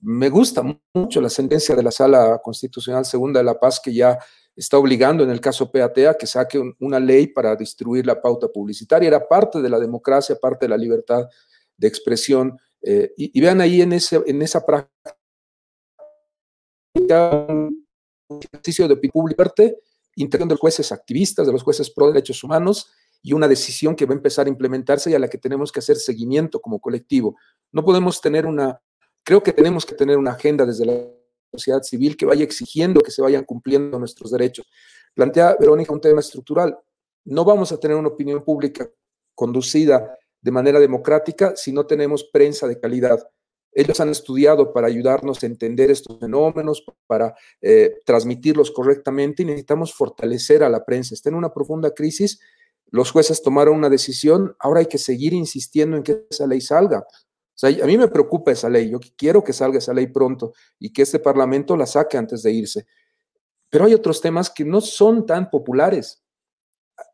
[0.00, 0.62] Me gusta
[0.94, 4.18] mucho la sentencia de la Sala Constitucional Segunda de la Paz que ya
[4.56, 9.08] está obligando en el caso PATA que saque una ley para distribuir la pauta publicitaria.
[9.08, 11.26] Era parte de la democracia, parte de la libertad
[11.76, 12.58] de expresión.
[12.82, 15.16] Eh, y, vean ahí en, ese, en esa práctica
[18.28, 19.52] un ejercicio de pública
[20.16, 22.92] intervención de los jueces activistas, de los jueces pro derechos humanos
[23.22, 25.80] y una decisión que va a empezar a implementarse y a la que tenemos que
[25.80, 27.36] hacer seguimiento como colectivo.
[27.72, 28.80] No podemos tener una,
[29.22, 31.06] creo que tenemos que tener una agenda desde la
[31.52, 34.66] sociedad civil que vaya exigiendo que se vayan cumpliendo nuestros derechos.
[35.14, 36.76] Plantea Verónica un tema estructural.
[37.24, 38.88] No vamos a tener una opinión pública
[39.34, 43.26] conducida de manera democrática si no tenemos prensa de calidad.
[43.74, 49.92] Ellos han estudiado para ayudarnos a entender estos fenómenos, para eh, transmitirlos correctamente y necesitamos
[49.92, 51.14] fortalecer a la prensa.
[51.14, 52.40] Está en una profunda crisis.
[52.86, 57.00] Los jueces tomaron una decisión, ahora hay que seguir insistiendo en que esa ley salga.
[57.00, 60.52] O sea, a mí me preocupa esa ley, yo quiero que salga esa ley pronto
[60.78, 62.86] y que este Parlamento la saque antes de irse.
[63.70, 66.22] Pero hay otros temas que no son tan populares.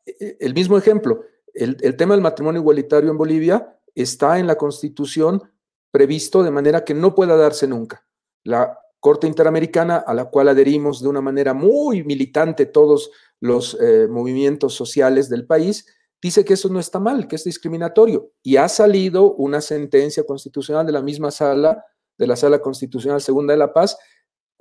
[0.05, 1.23] E, e, el mismo ejemplo,
[1.55, 5.43] el, el tema del matrimonio igualitario en Bolivia está en la Constitución
[5.91, 8.07] previsto de manera que no pueda darse nunca.
[8.45, 13.11] La Corte Interamericana, a la cual adherimos de una manera muy militante todos
[13.41, 15.87] los eh, movimientos sociales del país,
[16.21, 18.31] dice que eso no está mal, que es discriminatorio.
[18.43, 21.85] Y ha salido una sentencia constitucional de la misma sala,
[22.19, 23.97] de la Sala Constitucional Segunda de la Paz,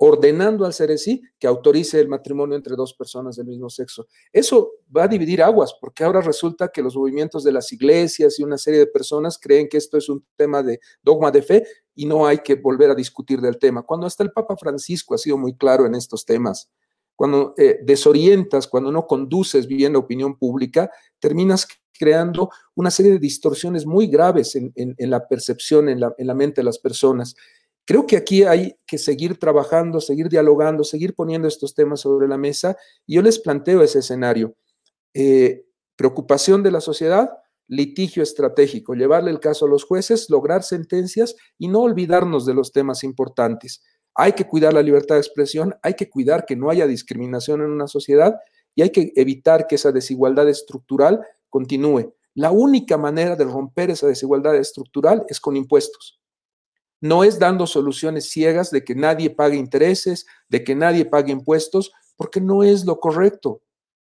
[0.02, 4.06] ordenando al CERECI que autorice el matrimonio entre dos personas del mismo sexo.
[4.32, 8.42] Eso va a dividir aguas, porque ahora resulta que los movimientos de las iglesias y
[8.42, 12.06] una serie de personas creen que esto es un tema de dogma de fe y
[12.06, 15.36] no hay que volver a discutir del tema, cuando hasta el Papa Francisco ha sido
[15.36, 16.70] muy claro en estos temas.
[17.14, 23.18] Cuando eh, desorientas, cuando no conduces bien la opinión pública, terminas creando una serie de
[23.18, 27.34] distorsiones muy graves en, la percepción, en la mente de las personas.
[27.84, 32.36] Creo que aquí hay que seguir trabajando, seguir dialogando, seguir poniendo estos temas sobre la
[32.36, 32.76] mesa
[33.06, 34.54] y yo les planteo ese escenario.
[35.12, 35.64] Eh,
[35.96, 37.30] preocupación de la sociedad,
[37.66, 42.72] litigio estratégico, llevarle el caso a los jueces, lograr sentencias y no olvidarnos de los
[42.72, 43.82] temas importantes.
[44.14, 47.70] Hay que cuidar la libertad de expresión, hay que cuidar que no haya discriminación en
[47.70, 48.36] una sociedad
[48.74, 52.14] y hay que evitar que esa desigualdad estructural continúe.
[52.34, 56.19] La única manera de romper esa desigualdad estructural es con impuestos
[57.00, 61.92] no es dando soluciones ciegas de que nadie pague intereses, de que nadie pague impuestos,
[62.16, 63.62] porque no es lo correcto.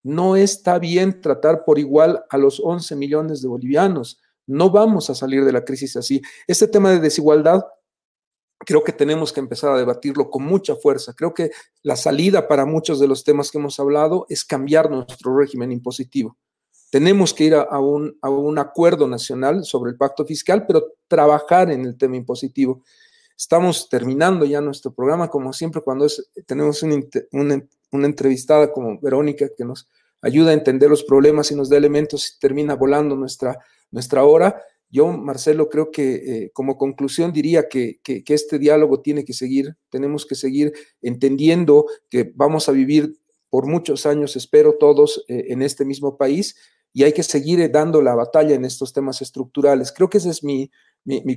[0.04, 4.20] No está bien tratar por igual a los 11 millones de bolivianos.
[4.48, 6.22] No vamos a salir de la crisis así.
[6.48, 7.64] Este tema de desigualdad
[8.66, 11.14] creo que tenemos que empezar a debatirlo con mucha fuerza.
[11.14, 11.52] Creo que
[11.84, 16.38] la salida para muchos de los temas que hemos hablado es cambiar nuestro régimen impositivo.
[16.92, 21.98] Tenemos que ir a, un, acuerdo nacional sobre el pacto fiscal, pero trabajar en el
[21.98, 22.84] tema impositivo.
[23.38, 26.06] Estamos terminando ya nuestro programa, como siempre, cuando
[26.46, 27.64] tenemos una,
[28.06, 29.88] entrevistada como Verónica que nos
[30.22, 33.56] ayuda a entender los problemas y nos da elementos y termina volando nuestra,
[34.26, 34.62] hora.
[34.90, 40.26] Yo, Marcelo, creo que eh, como conclusión diría que, este diálogo tiene que seguir, tenemos
[40.26, 43.14] que seguir entendiendo que vamos a vivir
[43.50, 46.56] por muchos años, espero todos, eh, en este mismo país
[46.94, 49.92] y hay que seguir dando la batalla en estos temas estructurales.
[49.92, 50.70] Creo que esa es mi,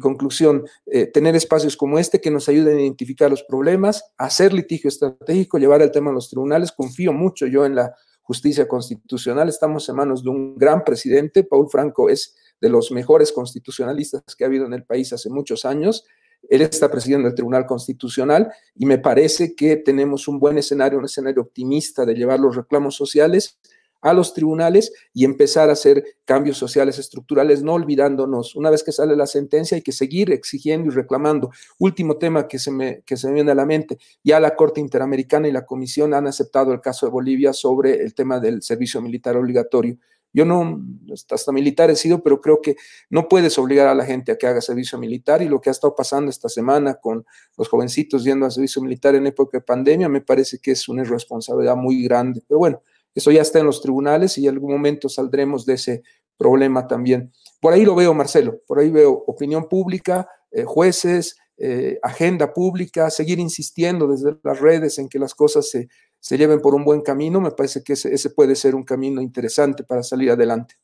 [0.00, 4.88] conclusión, eh, tener espacios como este que nos ayuden a identificar los problemas, hacer litigio
[4.88, 6.72] estratégico, llevar el tema a los tribunales.
[6.72, 9.48] Confío mucho yo en la justicia constitucional.
[9.48, 11.44] Estamos en manos de un gran presidente.
[11.44, 15.64] Paul Franco es de los mejores constitucionalistas que ha habido en el país hace muchos
[15.64, 16.04] años.
[16.48, 21.04] Él está presidiendo el Tribunal Constitucional y me parece que tenemos un buen escenario, un
[21.04, 23.58] escenario optimista de llevar los reclamos sociales
[24.04, 28.92] a los tribunales y empezar a hacer cambios sociales estructurales, no olvidándonos, una vez que
[28.92, 31.50] sale la sentencia hay que seguir exigiendo y reclamando.
[31.78, 35.48] Último tema que se me, que se viene a la mente, ya la Corte Interamericana
[35.48, 39.38] y la Comisión han aceptado el caso de Bolivia sobre el tema del servicio militar
[39.38, 39.96] obligatorio.
[40.34, 40.82] Yo no,
[41.30, 42.76] hasta militar he sido, pero creo que
[43.08, 45.72] no puedes obligar a la gente a que haga servicio militar y lo que ha
[45.72, 47.24] estado pasando esta semana con
[47.56, 51.02] los jovencitos yendo al servicio militar en época de pandemia me parece que es una
[51.02, 52.42] irresponsabilidad muy grande.
[52.46, 52.82] Pero bueno,
[53.14, 56.02] eso ya está en los tribunales y en algún momento saldremos de ese
[56.36, 57.32] problema también.
[57.60, 63.10] Por ahí lo veo, Marcelo, por ahí veo opinión pública, eh, jueces, eh, agenda pública,
[63.10, 65.88] seguir insistiendo desde las redes en que las cosas se,
[66.36, 70.02] lleven por un buen camino, me parece que ese, puede ser un camino interesante para
[70.02, 70.74] salir adelante.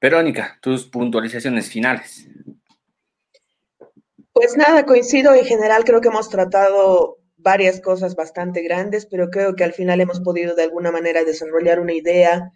[0.00, 2.26] Verónica, tus puntualizaciones finales.
[4.32, 9.54] Pues nada, coincido en general, creo que hemos tratado varias cosas bastante grandes, pero creo
[9.54, 12.52] que al final hemos podido de alguna manera desarrollar una idea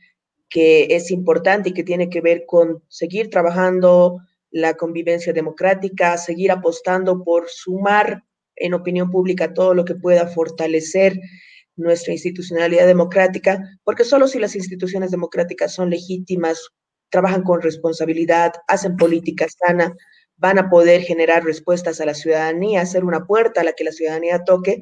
[0.49, 4.21] que es importante y que tiene que ver con seguir trabajando
[4.51, 8.23] la convivencia democrática, seguir apostando por sumar
[8.55, 11.19] en opinión pública todo lo que pueda fortalecer
[11.77, 16.71] nuestra institucionalidad democrática, porque solo si las instituciones democráticas son legítimas,
[17.11, 19.95] trabajan con responsabilidad, hacen política sana,
[20.37, 23.93] van a poder generar respuestas a la ciudadanía, hacer una puerta a la que la
[23.93, 24.81] ciudadanía toque.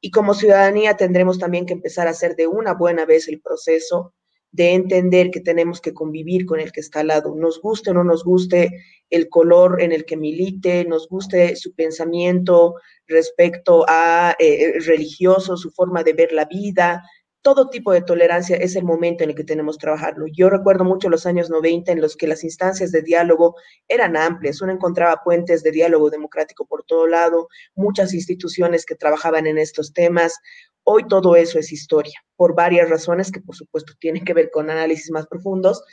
[0.00, 4.14] Y como ciudadanía tendremos también que empezar a hacer de una buena vez el proceso
[4.54, 7.94] de entender que tenemos que convivir con el que está al lado, nos guste o
[7.94, 8.70] no nos guste
[9.10, 12.76] el color en el que milite, nos guste su pensamiento
[13.08, 17.02] respecto a eh, religioso, su forma de ver la vida,
[17.44, 20.24] todo tipo de tolerancia es el momento en el que tenemos que trabajarlo.
[20.32, 23.54] Yo recuerdo mucho los años 90 en los que las instancias de diálogo
[23.86, 29.46] eran amplias, uno encontraba puentes de diálogo democrático por todo lado, muchas instituciones que trabajaban
[29.46, 30.38] en estos temas.
[30.84, 34.70] Hoy todo eso es historia, por varias razones que por supuesto tienen que ver con
[34.70, 35.84] análisis más profundos,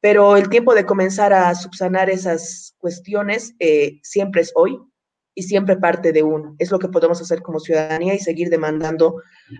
[0.00, 4.80] pero el tiempo de comenzar a subsanar esas cuestiones eh, siempre es hoy,
[5.34, 6.54] y siempre parte de uno.
[6.58, 9.16] Es lo que podemos hacer como ciudadanía y seguir demandando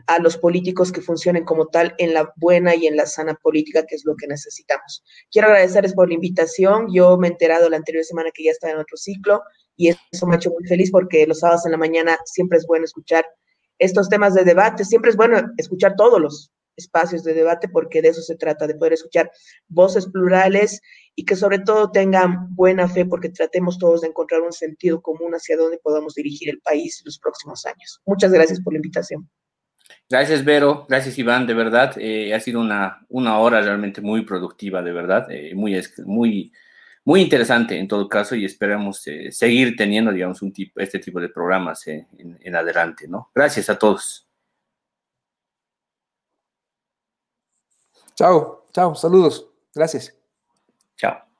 [0.06, 3.84] a los políticos que funcionen como tal en la buena y en la sana política,
[3.86, 5.04] que es lo que necesitamos.
[5.30, 6.86] Quiero agradecerles por la invitación.
[6.92, 9.42] Yo me he enterado la anterior semana que ya está en otro ciclo
[9.76, 12.66] y eso me ha hecho muy feliz porque los sábados en la mañana siempre es
[12.66, 13.24] bueno escuchar
[13.78, 18.08] estos temas de debate, siempre es bueno escuchar todos los espacios de debate porque de
[18.08, 19.30] eso se trata, de poder escuchar
[19.68, 20.80] voces plurales
[21.14, 25.34] y que sobre todo tengan buena fe porque tratemos todos de encontrar un sentido común
[25.34, 28.00] hacia dónde podamos dirigir el país los próximos años.
[28.06, 29.28] Muchas gracias por la invitación.
[30.08, 30.86] Gracias, Vero.
[30.88, 31.46] Gracias, Iván.
[31.46, 35.30] De verdad, eh, ha sido una, una hora realmente muy productiva, de verdad.
[35.30, 36.52] Eh, muy, muy,
[37.04, 41.20] muy interesante en todo caso y esperamos eh, seguir teniendo, digamos, un tipo, este tipo
[41.20, 43.30] de programas en, en adelante, ¿no?
[43.34, 44.28] Gracias a todos.
[48.14, 49.46] Chao, chao, saludos.
[49.74, 50.14] Gracias.
[50.96, 51.33] Chao.